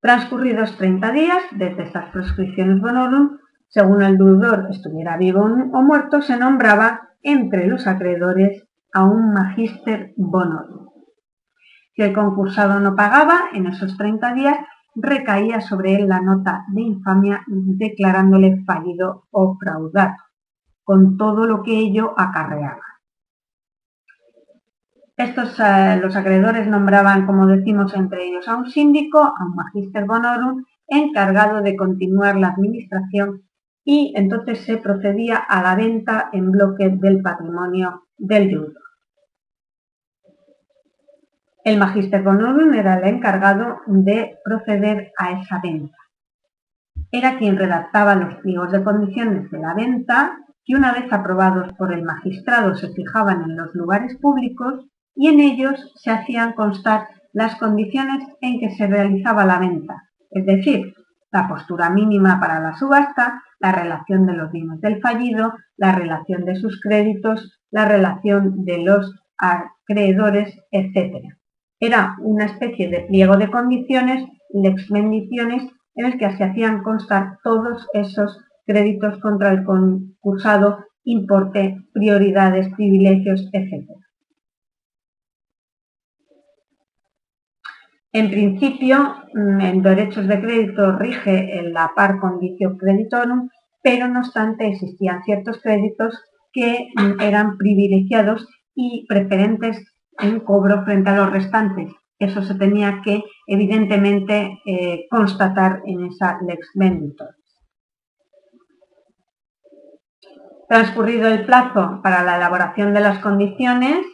Transcurridos 0.00 0.76
30 0.76 1.12
días 1.12 1.38
desde 1.52 1.84
estas 1.84 2.10
proscripciones 2.10 2.80
bonorum, 2.80 3.38
según 3.68 4.02
el 4.02 4.18
deudor 4.18 4.66
estuviera 4.68 5.16
vivo 5.16 5.42
o 5.44 5.82
muerto, 5.82 6.20
se 6.20 6.36
nombraba 6.36 7.10
entre 7.22 7.68
los 7.68 7.86
acreedores 7.86 8.66
a 8.92 9.04
un 9.04 9.32
magister 9.32 10.12
bonorum. 10.16 10.88
Si 11.94 12.02
el 12.02 12.12
concursado 12.12 12.80
no 12.80 12.96
pagaba 12.96 13.50
en 13.52 13.68
esos 13.68 13.96
30 13.96 14.34
días, 14.34 14.56
recaía 14.94 15.60
sobre 15.60 15.94
él 15.94 16.08
la 16.08 16.20
nota 16.20 16.64
de 16.68 16.82
infamia 16.82 17.42
declarándole 17.46 18.62
fallido 18.64 19.24
o 19.30 19.56
fraudado, 19.58 20.16
con 20.84 21.16
todo 21.16 21.46
lo 21.46 21.62
que 21.62 21.78
ello 21.78 22.14
acarreaba. 22.16 22.82
Estos, 25.16 25.60
eh, 25.60 25.98
los 26.02 26.16
acreedores 26.16 26.66
nombraban, 26.66 27.26
como 27.26 27.46
decimos, 27.46 27.94
entre 27.94 28.26
ellos 28.26 28.48
a 28.48 28.56
un 28.56 28.70
síndico, 28.70 29.18
a 29.18 29.44
un 29.44 29.54
magister 29.54 30.04
bonorum 30.06 30.64
encargado 30.88 31.62
de 31.62 31.76
continuar 31.76 32.36
la 32.36 32.48
administración 32.48 33.42
y 33.84 34.12
entonces 34.16 34.64
se 34.64 34.78
procedía 34.78 35.36
a 35.36 35.62
la 35.62 35.74
venta 35.74 36.28
en 36.32 36.50
bloque 36.50 36.88
del 36.88 37.20
patrimonio 37.22 38.04
del 38.16 38.48
deudor. 38.48 38.81
El 41.64 41.78
Magister 41.78 42.24
Bonorum 42.24 42.74
era 42.74 42.98
el 42.98 43.06
encargado 43.06 43.82
de 43.86 44.36
proceder 44.44 45.12
a 45.16 45.30
esa 45.30 45.60
venta. 45.62 45.96
Era 47.12 47.38
quien 47.38 47.56
redactaba 47.56 48.16
los 48.16 48.34
pliegos 48.36 48.72
de 48.72 48.82
condiciones 48.82 49.48
de 49.48 49.60
la 49.60 49.72
venta 49.72 50.38
que 50.64 50.74
una 50.74 50.92
vez 50.92 51.12
aprobados 51.12 51.72
por 51.74 51.92
el 51.92 52.02
magistrado 52.02 52.74
se 52.74 52.92
fijaban 52.92 53.42
en 53.42 53.56
los 53.56 53.72
lugares 53.74 54.16
públicos 54.16 54.86
y 55.14 55.28
en 55.28 55.38
ellos 55.38 55.92
se 55.94 56.10
hacían 56.10 56.54
constar 56.54 57.06
las 57.32 57.54
condiciones 57.56 58.24
en 58.40 58.58
que 58.58 58.70
se 58.70 58.88
realizaba 58.88 59.44
la 59.44 59.60
venta, 59.60 60.10
es 60.30 60.44
decir, 60.44 60.94
la 61.30 61.48
postura 61.48 61.90
mínima 61.90 62.40
para 62.40 62.58
la 62.58 62.76
subasta, 62.76 63.40
la 63.60 63.70
relación 63.70 64.26
de 64.26 64.34
los 64.34 64.50
bienes 64.50 64.80
del 64.80 65.00
fallido, 65.00 65.54
la 65.76 65.92
relación 65.92 66.44
de 66.44 66.56
sus 66.56 66.80
créditos, 66.80 67.60
la 67.70 67.84
relación 67.84 68.64
de 68.64 68.78
los 68.78 69.14
acreedores, 69.38 70.58
etc. 70.72 71.36
Era 71.84 72.16
una 72.20 72.44
especie 72.44 72.88
de 72.88 73.00
pliego 73.08 73.36
de 73.36 73.50
condiciones, 73.50 74.24
lex 74.50 74.88
mendiciones, 74.92 75.64
en 75.96 76.06
el 76.06 76.16
que 76.16 76.30
se 76.36 76.44
hacían 76.44 76.84
constar 76.84 77.38
todos 77.42 77.88
esos 77.92 78.38
créditos 78.64 79.18
contra 79.18 79.50
el 79.50 79.64
concursado, 79.64 80.84
importe, 81.02 81.84
prioridades, 81.92 82.72
privilegios, 82.76 83.48
etc. 83.52 83.88
En 88.12 88.30
principio, 88.30 89.16
mm, 89.34 89.60
en 89.60 89.82
derechos 89.82 90.28
de 90.28 90.40
crédito 90.40 90.96
rige 90.96 91.62
la 91.64 91.90
par 91.96 92.20
condicio 92.20 92.76
creditorum, 92.78 93.48
pero 93.82 94.06
no 94.06 94.20
obstante 94.20 94.68
existían 94.68 95.24
ciertos 95.24 95.60
créditos 95.60 96.14
que 96.52 96.90
mm, 96.94 97.20
eran 97.20 97.56
privilegiados 97.56 98.46
y 98.76 99.04
preferentes 99.08 99.91
en 100.18 100.40
cobro 100.40 100.84
frente 100.84 101.10
a 101.10 101.16
los 101.16 101.30
restantes. 101.30 101.92
Eso 102.18 102.42
se 102.42 102.54
tenía 102.54 103.00
que, 103.04 103.24
evidentemente, 103.46 104.60
eh, 104.64 105.06
constatar 105.10 105.82
en 105.84 106.04
esa 106.04 106.38
lex 106.46 106.70
venditor. 106.74 107.34
Transcurrido 110.68 111.28
el 111.28 111.44
plazo 111.44 112.00
para 112.02 112.22
la 112.22 112.36
elaboración 112.36 112.94
de 112.94 113.00
las 113.00 113.18
condiciones 113.18 114.06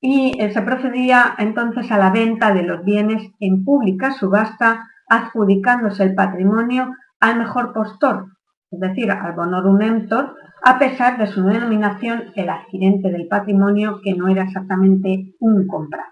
y 0.00 0.40
eh, 0.40 0.52
se 0.52 0.62
procedía 0.62 1.34
entonces 1.38 1.90
a 1.90 1.98
la 1.98 2.10
venta 2.10 2.54
de 2.54 2.62
los 2.62 2.84
bienes 2.84 3.32
en 3.40 3.64
pública 3.64 4.12
subasta, 4.12 4.86
adjudicándose 5.08 6.04
el 6.04 6.14
patrimonio 6.14 6.94
al 7.20 7.38
mejor 7.38 7.72
postor, 7.72 8.26
es 8.74 8.80
decir, 8.80 9.10
al 9.10 9.32
bonorum 9.32 9.80
emptor, 9.80 10.34
a 10.64 10.78
pesar 10.78 11.18
de 11.18 11.26
su 11.26 11.42
denominación 11.44 12.32
el 12.34 12.48
adquirente 12.48 13.10
del 13.10 13.28
patrimonio 13.28 14.00
que 14.02 14.14
no 14.14 14.28
era 14.28 14.44
exactamente 14.44 15.34
un 15.40 15.66
comprador. 15.66 16.08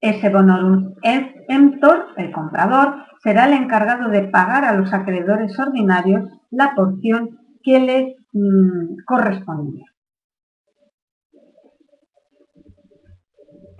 Ese 0.00 0.30
bonorum 0.30 0.94
emptor, 1.02 2.06
el 2.16 2.32
comprador, 2.32 3.04
será 3.22 3.44
el 3.44 3.52
encargado 3.52 4.08
de 4.08 4.28
pagar 4.28 4.64
a 4.64 4.72
los 4.72 4.92
acreedores 4.94 5.58
ordinarios 5.58 6.24
la 6.50 6.74
porción 6.74 7.38
que 7.62 7.80
le 7.80 8.16
mm, 8.32 9.04
correspondía. 9.04 9.89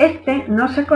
Este 0.00 0.46
no 0.48 0.68
se, 0.68 0.86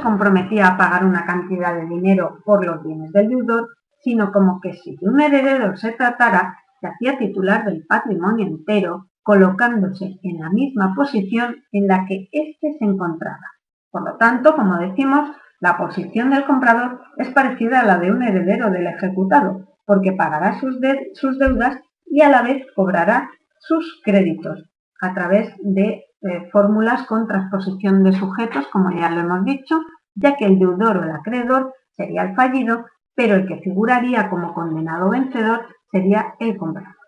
comprometía 0.00 0.68
a 0.68 0.76
pagar 0.76 1.04
una 1.04 1.26
cantidad 1.26 1.74
de 1.74 1.86
dinero 1.86 2.38
por 2.44 2.64
los 2.64 2.84
bienes 2.84 3.10
del 3.10 3.30
deudor, 3.30 3.70
sino 4.00 4.30
como 4.30 4.60
que 4.60 4.74
si 4.74 4.94
de 4.94 5.08
un 5.08 5.20
heredero 5.20 5.76
se 5.76 5.90
tratara, 5.90 6.56
se 6.80 6.86
hacía 6.86 7.18
titular 7.18 7.64
del 7.64 7.84
patrimonio 7.84 8.46
entero, 8.46 9.08
colocándose 9.24 10.20
en 10.22 10.38
la 10.38 10.50
misma 10.50 10.94
posición 10.94 11.64
en 11.72 11.88
la 11.88 12.06
que 12.06 12.28
éste 12.30 12.76
se 12.78 12.84
encontraba. 12.84 13.42
Por 13.90 14.08
lo 14.08 14.16
tanto, 14.18 14.54
como 14.54 14.78
decimos, 14.78 15.32
la 15.58 15.76
posición 15.76 16.30
del 16.30 16.46
comprador 16.46 17.00
es 17.16 17.30
parecida 17.30 17.80
a 17.80 17.86
la 17.86 17.98
de 17.98 18.12
un 18.12 18.22
heredero 18.22 18.70
del 18.70 18.86
ejecutado, 18.86 19.66
porque 19.84 20.12
pagará 20.12 20.60
sus, 20.60 20.78
deudas 20.80 21.80
y 22.06 22.22
a 22.22 22.28
la 22.28 22.42
vez 22.42 22.64
cobrará 22.76 23.30
sus 23.58 24.00
créditos 24.04 24.62
a 25.00 25.12
través 25.12 25.52
de 25.60 26.04
eh, 26.22 26.48
fórmulas 26.50 27.06
con 27.06 27.26
transposición 27.26 28.02
de 28.02 28.12
sujetos, 28.12 28.66
como 28.72 28.90
ya 28.90 29.10
lo 29.10 29.20
hemos 29.20 29.44
dicho, 29.44 29.80
ya 30.14 30.36
que 30.36 30.46
el 30.46 30.58
deudor 30.58 30.96
o 30.96 31.04
el 31.04 31.12
acreedor 31.12 31.74
sería 31.96 32.22
el 32.22 32.34
fallido, 32.34 32.86
pero 33.14 33.36
el 33.36 33.46
que 33.46 33.58
figuraría 33.58 34.28
como 34.30 34.54
condenado 34.54 35.10
vencedor 35.10 35.66
sería 35.90 36.34
el 36.38 36.56
comprador. 36.56 36.98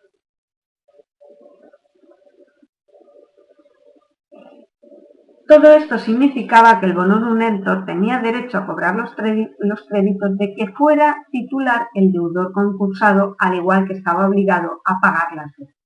Todo 5.51 5.73
esto 5.73 5.99
significaba 5.99 6.79
que 6.79 6.87
el 6.87 6.93
bonorum 6.93 7.43
emptor 7.43 7.85
tenía 7.85 8.21
derecho 8.21 8.59
a 8.59 8.67
cobrar 8.67 8.95
los, 8.95 9.13
créditos 9.17 10.39
de 10.39 10.55
que 10.55 10.69
fuera 10.69 11.27
titular 11.33 11.89
el 11.95 12.13
deudor 12.13 12.53
concursado, 12.53 13.35
al 13.41 13.57
igual 13.57 13.89
que 13.89 13.95
estaba 13.95 14.29
obligado 14.29 14.81
a 14.85 15.01
pagar 15.01 15.35
las 15.35 15.53
deudas. 15.59 15.80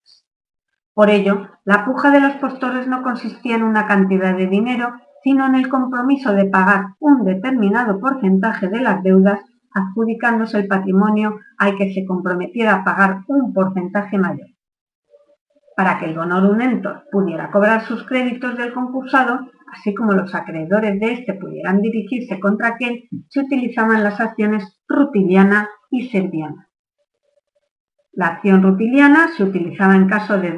Por 0.94 1.10
ello, 1.10 1.48
la 1.64 1.84
puja 1.84 2.12
de 2.12 2.20
los 2.20 2.34
postores 2.34 2.86
no 2.86 3.02
consistía 3.02 3.56
en 3.56 3.64
una 3.64 3.86
cantidad 3.86 4.36
de 4.36 4.46
dinero, 4.46 4.94
sino 5.24 5.46
en 5.46 5.56
el 5.56 5.68
compromiso 5.68 6.32
de 6.32 6.44
pagar 6.44 6.94
un 7.00 7.24
determinado 7.24 7.98
porcentaje 7.98 8.68
de 8.68 8.80
las 8.80 9.02
deudas, 9.02 9.40
adjudicándose 9.72 10.58
el 10.58 10.68
patrimonio 10.68 11.40
al 11.58 11.76
que 11.76 11.92
se 11.92 12.04
comprometiera 12.06 12.76
a 12.76 12.84
pagar 12.84 13.22
un 13.26 13.52
porcentaje 13.52 14.18
mayor. 14.18 14.46
Para 15.76 15.98
que 15.98 16.06
el 16.06 16.14
bonorum 16.14 16.60
emptor 16.60 17.02
pudiera 17.10 17.50
cobrar 17.50 17.82
sus 17.82 18.04
créditos 18.06 18.56
del 18.56 18.72
concursado, 18.72 19.40
así 19.72 19.92
como 19.94 20.12
los 20.12 20.32
acreedores 20.32 21.00
de 21.00 21.12
éste 21.12 21.34
pudieran 21.34 21.80
dirigirse 21.80 22.38
contra 22.38 22.68
aquel, 22.68 23.08
se 23.28 23.40
utilizaban 23.40 24.04
las 24.04 24.20
acciones 24.20 24.80
rutiliana 24.86 25.68
y 25.90 26.08
serviana. 26.10 26.68
La 28.16 28.28
acción 28.28 28.62
rutiliana 28.62 29.28
se 29.36 29.42
utilizaba 29.42 29.96
en 29.96 30.06
caso 30.06 30.38
de, 30.38 30.52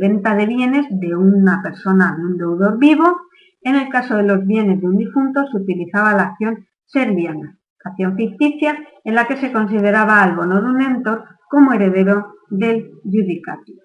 venta 0.00 0.34
de 0.34 0.46
bienes 0.46 0.86
de 0.90 1.14
una 1.14 1.62
persona, 1.62 2.16
de 2.16 2.24
un 2.24 2.36
deudor 2.36 2.78
vivo. 2.78 3.20
En 3.62 3.76
el 3.76 3.88
caso 3.88 4.16
de 4.16 4.24
los 4.24 4.44
bienes 4.44 4.80
de 4.80 4.88
un 4.88 4.96
difunto 4.96 5.46
se 5.46 5.58
utilizaba 5.58 6.14
la 6.14 6.24
acción 6.24 6.66
serviana, 6.86 7.58
acción 7.84 8.16
ficticia 8.16 8.76
en 9.04 9.14
la 9.14 9.26
que 9.26 9.36
se 9.36 9.52
consideraba 9.52 10.22
al 10.22 10.34
bonorum 10.34 10.80
emptor 10.80 11.24
como 11.48 11.72
heredero 11.72 12.34
del 12.50 12.90
judicatio. 13.04 13.76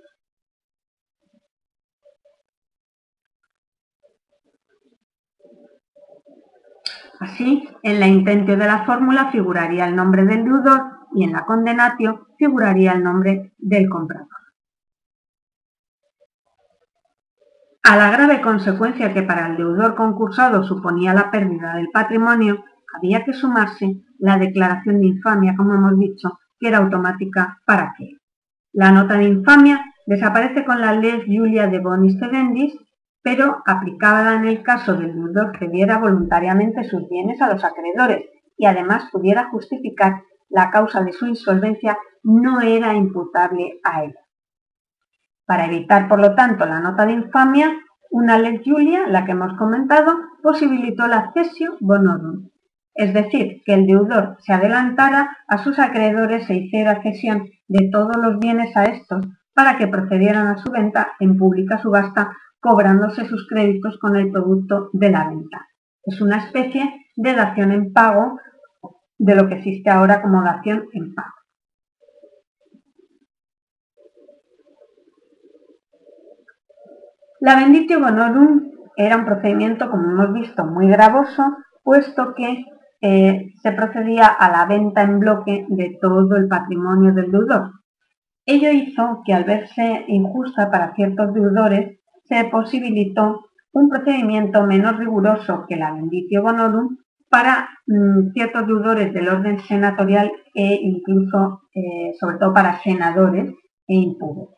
Así, 7.19 7.69
en 7.83 7.99
la 7.99 8.07
intentio 8.07 8.57
de 8.57 8.65
la 8.65 8.85
fórmula 8.85 9.31
figuraría 9.31 9.85
el 9.85 9.95
nombre 9.95 10.25
del 10.25 10.43
deudor 10.43 11.02
y 11.13 11.23
en 11.23 11.33
la 11.33 11.45
condenatio 11.45 12.27
figuraría 12.37 12.93
el 12.93 13.03
nombre 13.03 13.53
del 13.57 13.89
comprador. 13.89 14.27
A 17.83 17.97
la 17.97 18.11
grave 18.11 18.41
consecuencia 18.41 19.13
que 19.13 19.23
para 19.23 19.47
el 19.47 19.57
deudor 19.57 19.95
concursado 19.95 20.63
suponía 20.63 21.13
la 21.13 21.29
pérdida 21.29 21.75
del 21.75 21.89
patrimonio, 21.89 22.63
había 22.95 23.25
que 23.25 23.33
sumarse 23.33 24.03
la 24.19 24.37
declaración 24.37 25.01
de 25.01 25.07
infamia, 25.07 25.55
como 25.57 25.73
hemos 25.73 25.99
dicho, 25.99 26.39
que 26.59 26.69
era 26.69 26.77
automática 26.77 27.59
para 27.65 27.89
aquel. 27.89 28.21
La 28.71 28.91
nota 28.91 29.17
de 29.17 29.25
infamia 29.25 29.83
desaparece 30.07 30.63
con 30.63 30.79
la 30.79 30.93
ley 30.93 31.23
Julia 31.27 31.67
de 31.67 31.79
Bonis 31.79 32.17
Sedendis 32.19 32.73
pero 33.23 33.63
aplicada 33.65 34.35
en 34.35 34.45
el 34.45 34.61
caso 34.61 34.93
del 34.93 35.13
deudor 35.15 35.57
que 35.57 35.69
diera 35.69 35.97
voluntariamente 35.97 36.83
sus 36.83 37.07
bienes 37.09 37.41
a 37.41 37.51
los 37.51 37.63
acreedores 37.63 38.25
y 38.57 38.65
además 38.65 39.09
pudiera 39.11 39.49
justificar 39.49 40.23
la 40.49 40.69
causa 40.69 41.03
de 41.03 41.13
su 41.13 41.27
insolvencia, 41.27 41.97
no 42.23 42.61
era 42.61 42.93
imputable 42.93 43.79
a 43.83 44.03
él. 44.03 44.15
Para 45.45 45.65
evitar, 45.65 46.07
por 46.07 46.19
lo 46.19 46.35
tanto, 46.35 46.65
la 46.65 46.79
nota 46.79 47.05
de 47.05 47.13
infamia, 47.13 47.73
una 48.11 48.37
ley 48.37 48.61
Julia, 48.63 49.07
la 49.07 49.25
que 49.25 49.31
hemos 49.31 49.57
comentado, 49.57 50.15
posibilitó 50.41 51.07
la 51.07 51.31
cesio 51.33 51.75
bonorum, 51.79 52.49
es 52.95 53.13
decir, 53.13 53.61
que 53.65 53.73
el 53.73 53.87
deudor 53.87 54.37
se 54.39 54.53
adelantara 54.53 55.37
a 55.47 55.57
sus 55.57 55.79
acreedores 55.79 56.49
e 56.49 56.55
hiciera 56.55 57.01
cesión 57.01 57.49
de 57.67 57.89
todos 57.91 58.15
los 58.17 58.39
bienes 58.39 58.75
a 58.77 58.85
estos 58.85 59.25
para 59.53 59.77
que 59.77 59.87
procedieran 59.87 60.47
a 60.47 60.57
su 60.57 60.71
venta 60.71 61.13
en 61.19 61.37
pública 61.37 61.79
subasta 61.79 62.31
cobrándose 62.59 63.25
sus 63.25 63.47
créditos 63.47 63.97
con 63.99 64.15
el 64.15 64.31
producto 64.31 64.89
de 64.93 65.09
la 65.09 65.27
venta. 65.27 65.67
Es 66.05 66.21
una 66.21 66.37
especie 66.37 67.07
de 67.15 67.33
dación 67.33 67.71
en 67.71 67.93
pago 67.93 68.39
de 69.23 69.35
lo 69.35 69.47
que 69.47 69.55
existe 69.55 69.89
ahora 69.89 70.21
como 70.21 70.43
dación 70.43 70.85
en 70.91 71.13
pago. 71.15 71.29
La 77.39 77.55
benditio 77.55 77.99
bonorum 77.99 78.71
era 78.95 79.17
un 79.17 79.25
procedimiento, 79.25 79.89
como 79.89 80.11
hemos 80.11 80.33
visto, 80.33 80.65
muy 80.65 80.87
gravoso 80.87 81.57
puesto 81.83 82.33
que 82.35 82.65
eh, 83.01 83.51
se 83.61 83.71
procedía 83.73 84.27
a 84.27 84.49
la 84.49 84.65
venta 84.65 85.01
en 85.01 85.19
bloque 85.19 85.65
de 85.67 85.97
todo 86.01 86.35
el 86.35 86.47
patrimonio 86.47 87.13
del 87.13 87.31
deudor. 87.31 87.71
Ello 88.45 88.71
hizo 88.71 89.21
que 89.25 89.33
al 89.33 89.45
verse 89.45 90.05
injusta 90.07 90.69
para 90.69 90.93
ciertos 90.95 91.33
deudores, 91.33 91.99
se 92.25 92.45
posibilitó 92.45 93.45
un 93.73 93.89
procedimiento 93.89 94.65
menos 94.65 94.97
riguroso 94.97 95.65
que 95.67 95.75
la 95.75 95.93
Benditio 95.93 96.41
Bonorum 96.41 96.97
para 97.33 97.67
mm, 97.87 98.31
ciertos 98.33 98.67
deudores 98.67 99.11
del 99.11 99.27
orden 99.27 99.59
senatorial 99.61 100.31
e 100.53 100.77
incluso, 100.83 101.63
eh, 101.73 102.13
sobre 102.19 102.37
todo 102.37 102.53
para 102.53 102.79
senadores 102.83 103.49
e 103.87 103.95
impuros. 103.95 104.49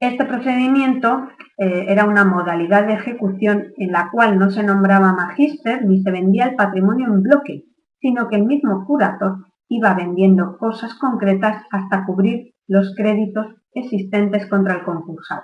Este 0.00 0.24
procedimiento 0.24 1.28
eh, 1.56 1.86
era 1.86 2.06
una 2.06 2.24
modalidad 2.24 2.88
de 2.88 2.94
ejecución 2.94 3.72
en 3.76 3.92
la 3.92 4.10
cual 4.10 4.36
no 4.36 4.50
se 4.50 4.64
nombraba 4.64 5.12
magíster 5.12 5.86
ni 5.86 6.02
se 6.02 6.10
vendía 6.10 6.46
el 6.46 6.56
patrimonio 6.56 7.06
en 7.06 7.22
bloque, 7.22 7.62
sino 8.00 8.28
que 8.28 8.34
el 8.34 8.46
mismo 8.46 8.84
curator 8.84 9.36
iba 9.68 9.94
vendiendo 9.94 10.58
cosas 10.58 10.94
concretas 10.94 11.62
hasta 11.70 12.04
cubrir 12.04 12.52
los 12.66 12.96
créditos 12.96 13.46
existentes 13.74 14.48
contra 14.48 14.74
el 14.74 14.82
concursado. 14.82 15.42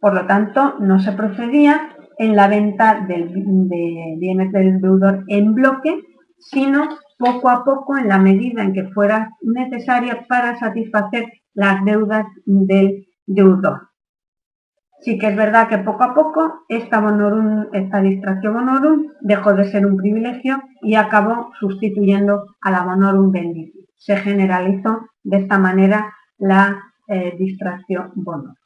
Por 0.00 0.14
lo 0.14 0.26
tanto, 0.26 0.80
no 0.80 0.98
se 0.98 1.12
procedía 1.12 1.94
en 2.20 2.36
la 2.36 2.48
venta 2.48 3.06
de 3.08 3.16
bienes 4.18 4.52
del 4.52 4.78
deudor 4.78 5.24
en 5.28 5.54
bloque, 5.54 6.02
sino 6.36 6.86
poco 7.18 7.48
a 7.48 7.64
poco 7.64 7.96
en 7.96 8.08
la 8.08 8.18
medida 8.18 8.62
en 8.62 8.74
que 8.74 8.84
fuera 8.88 9.30
necesaria 9.40 10.26
para 10.28 10.58
satisfacer 10.58 11.24
las 11.54 11.82
deudas 11.82 12.26
del 12.44 13.06
deudor. 13.26 13.88
Sí 15.00 15.18
que 15.18 15.28
es 15.28 15.36
verdad 15.36 15.66
que 15.70 15.78
poco 15.78 16.04
a 16.04 16.12
poco 16.12 16.64
esta, 16.68 17.00
bonorum, 17.00 17.68
esta 17.72 18.02
distracción 18.02 18.52
bonorum 18.52 19.06
dejó 19.22 19.54
de 19.54 19.64
ser 19.64 19.86
un 19.86 19.96
privilegio 19.96 20.62
y 20.82 20.96
acabó 20.96 21.52
sustituyendo 21.58 22.44
a 22.60 22.70
la 22.70 22.82
bonorum 22.82 23.32
bendición. 23.32 23.86
Se 23.96 24.18
generalizó 24.18 25.06
de 25.22 25.38
esta 25.38 25.58
manera 25.58 26.12
la 26.36 26.82
eh, 27.08 27.34
distracción 27.38 28.12
bonorum. 28.14 28.59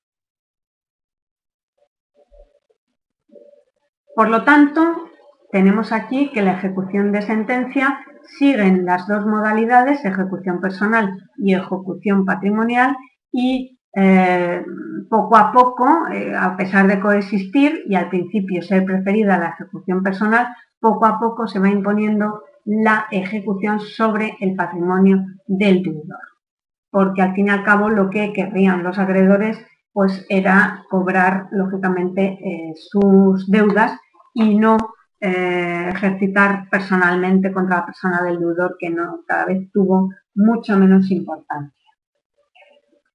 Por 4.15 4.29
lo 4.29 4.45
tanto, 4.45 4.81
tenemos 5.51 5.93
aquí 5.93 6.31
que 6.33 6.43
la 6.43 6.53
ejecución 6.53 7.13
de 7.13 7.23
sentencia 7.23 8.01
siguen 8.39 8.85
las 8.85 9.07
dos 9.07 9.27
modalidades, 9.27 10.05
ejecución 10.05 10.61
personal 10.61 11.11
y 11.37 11.55
ejecución 11.55 12.25
patrimonial, 12.25 12.97
y 13.33 13.79
eh, 13.97 14.65
poco 15.09 15.37
a 15.37 15.53
poco, 15.53 16.09
eh, 16.13 16.35
a 16.35 16.57
pesar 16.57 16.87
de 16.87 17.01
coexistir 17.01 17.83
y 17.87 17.95
al 17.95 18.09
principio 18.09 18.63
ser 18.63 18.85
preferida 18.85 19.39
la 19.39 19.51
ejecución 19.51 20.03
personal, 20.03 20.49
poco 20.81 21.07
a 21.07 21.19
poco 21.19 21.47
se 21.47 21.59
va 21.59 21.69
imponiendo 21.69 22.43
la 22.65 23.07
ejecución 23.11 23.81
sobre 23.81 24.37
el 24.41 24.55
patrimonio 24.55 25.25
del 25.47 25.83
deudor. 25.83 26.21
Porque 26.91 27.23
al 27.23 27.35
fin 27.35 27.49
y 27.49 27.51
al 27.51 27.65
cabo 27.65 27.91
lo 27.91 28.11
que 28.11 28.33
querrían 28.33 28.83
los 28.83 28.99
acreedores 28.99 29.65
pues 29.93 30.27
era 30.29 30.85
cobrar 30.91 31.47
lógicamente 31.53 32.39
eh, 32.45 32.73
sus 32.77 33.49
deudas 33.49 33.97
y 34.35 34.59
no 34.59 34.77
eh, 35.21 35.89
ejercitar 35.89 36.69
personalmente 36.69 37.53
contra 37.53 37.79
la 37.79 37.87
persona 37.87 38.23
del 38.23 38.39
deudor 38.41 38.77
que 38.79 38.91
no, 38.91 39.21
cada 39.27 39.47
vez 39.47 39.71
tuvo 39.73 40.11
mucho 40.35 40.77
menos 40.77 41.11
importancia. 41.11 41.73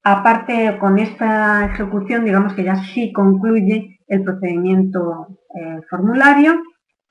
Aparte, 0.04 0.78
con 0.80 0.98
esta 0.98 1.66
ejecución, 1.66 2.26
digamos 2.26 2.54
que 2.54 2.64
ya 2.64 2.78
sí 2.78 3.12
concluye 3.14 4.00
el 4.08 4.24
procedimiento 4.24 5.28
eh, 5.54 5.82
formulario 5.90 6.62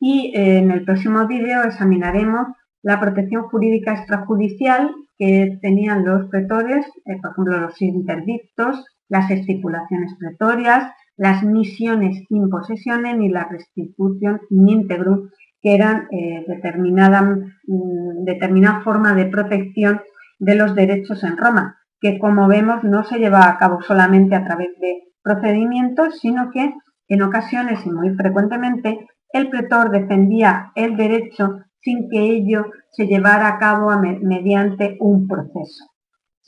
y 0.00 0.32
eh, 0.34 0.58
en 0.58 0.70
el 0.70 0.84
próximo 0.84 1.26
vídeo 1.26 1.62
examinaremos 1.62 2.48
la 2.82 2.98
protección 2.98 3.44
jurídica 3.44 3.92
extrajudicial 3.92 4.90
que 5.18 5.58
tenían 5.60 6.04
los 6.04 6.28
pretores, 6.28 6.86
por 7.04 7.30
ejemplo, 7.32 7.58
los 7.58 7.82
interdictos, 7.82 8.84
las 9.08 9.30
estipulaciones 9.30 10.14
pretorias, 10.18 10.92
las 11.18 11.42
misiones 11.42 12.24
in 12.30 12.48
possessione 12.48 13.14
ni 13.14 13.28
la 13.28 13.44
restitución 13.50 14.40
in 14.50 14.68
integrum, 14.68 15.30
que 15.60 15.74
eran 15.74 16.06
eh, 16.12 16.44
determinada, 16.46 17.22
mm, 17.22 18.24
determinada 18.24 18.80
forma 18.82 19.14
de 19.14 19.26
protección 19.26 20.00
de 20.38 20.54
los 20.54 20.74
derechos 20.76 21.24
en 21.24 21.36
Roma, 21.36 21.76
que 22.00 22.18
como 22.20 22.46
vemos 22.46 22.84
no 22.84 23.02
se 23.02 23.18
lleva 23.18 23.48
a 23.48 23.58
cabo 23.58 23.82
solamente 23.82 24.36
a 24.36 24.44
través 24.44 24.68
de 24.80 25.08
procedimientos, 25.22 26.20
sino 26.20 26.50
que 26.52 26.72
en 27.08 27.22
ocasiones 27.22 27.84
y 27.84 27.90
muy 27.90 28.14
frecuentemente 28.14 29.06
el 29.32 29.50
pretor 29.50 29.90
defendía 29.90 30.70
el 30.76 30.96
derecho 30.96 31.58
sin 31.80 32.08
que 32.08 32.20
ello 32.20 32.66
se 32.92 33.06
llevara 33.06 33.48
a 33.48 33.58
cabo 33.58 33.90
mediante 34.22 34.96
un 35.00 35.26
proceso 35.26 35.84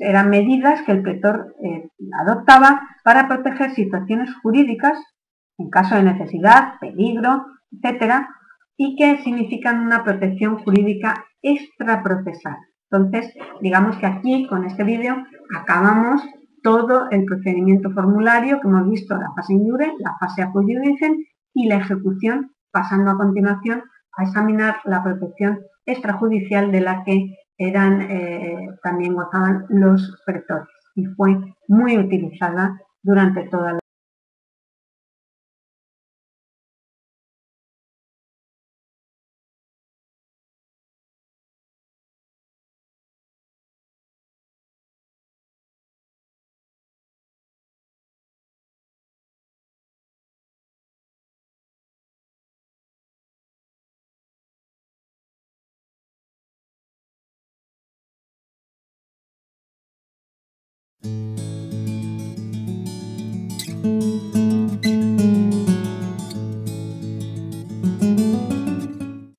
eran 0.01 0.30
medidas 0.30 0.82
que 0.82 0.92
el 0.92 1.03
pretor 1.03 1.55
eh, 1.62 1.88
adoptaba 2.20 2.80
para 3.05 3.28
proteger 3.28 3.70
situaciones 3.72 4.34
jurídicas 4.42 4.98
en 5.59 5.70
caso 5.70 5.94
de 5.94 6.03
necesidad, 6.03 6.78
peligro, 6.80 7.46
etcétera, 7.70 8.30
y 8.76 8.96
que 8.96 9.18
significan 9.22 9.80
una 9.80 10.03
protección 10.03 10.59
jurídica 10.59 11.24
extraprocesal. 11.42 12.57
Entonces, 12.90 13.32
digamos 13.61 13.96
que 13.98 14.07
aquí, 14.07 14.46
con 14.48 14.64
este 14.64 14.84
vídeo, 14.84 15.16
acabamos 15.57 16.22
todo 16.62 17.09
el 17.11 17.24
procedimiento 17.24 17.90
formulario 17.90 18.61
que 18.61 18.68
hemos 18.68 18.88
visto, 18.88 19.16
la 19.16 19.32
fase 19.36 19.53
injure, 19.53 19.92
la 19.98 20.16
fase 20.18 20.42
apoyudicen 20.42 21.24
y 21.55 21.68
la 21.68 21.76
ejecución, 21.76 22.53
pasando 22.72 23.11
a 23.11 23.16
continuación 23.16 23.82
a 24.16 24.24
examinar 24.24 24.76
la 24.84 25.03
protección 25.03 25.61
extrajudicial 25.86 26.72
de 26.72 26.80
la 26.80 27.05
que 27.05 27.36
eran, 27.61 28.00
eh, 28.11 28.70
también 28.82 29.14
gozaban 29.14 29.66
los 29.68 30.20
pretores 30.24 30.68
y 30.94 31.04
fue 31.04 31.36
muy 31.68 31.98
utilizada 31.98 32.80
durante 33.02 33.42
toda 33.48 33.80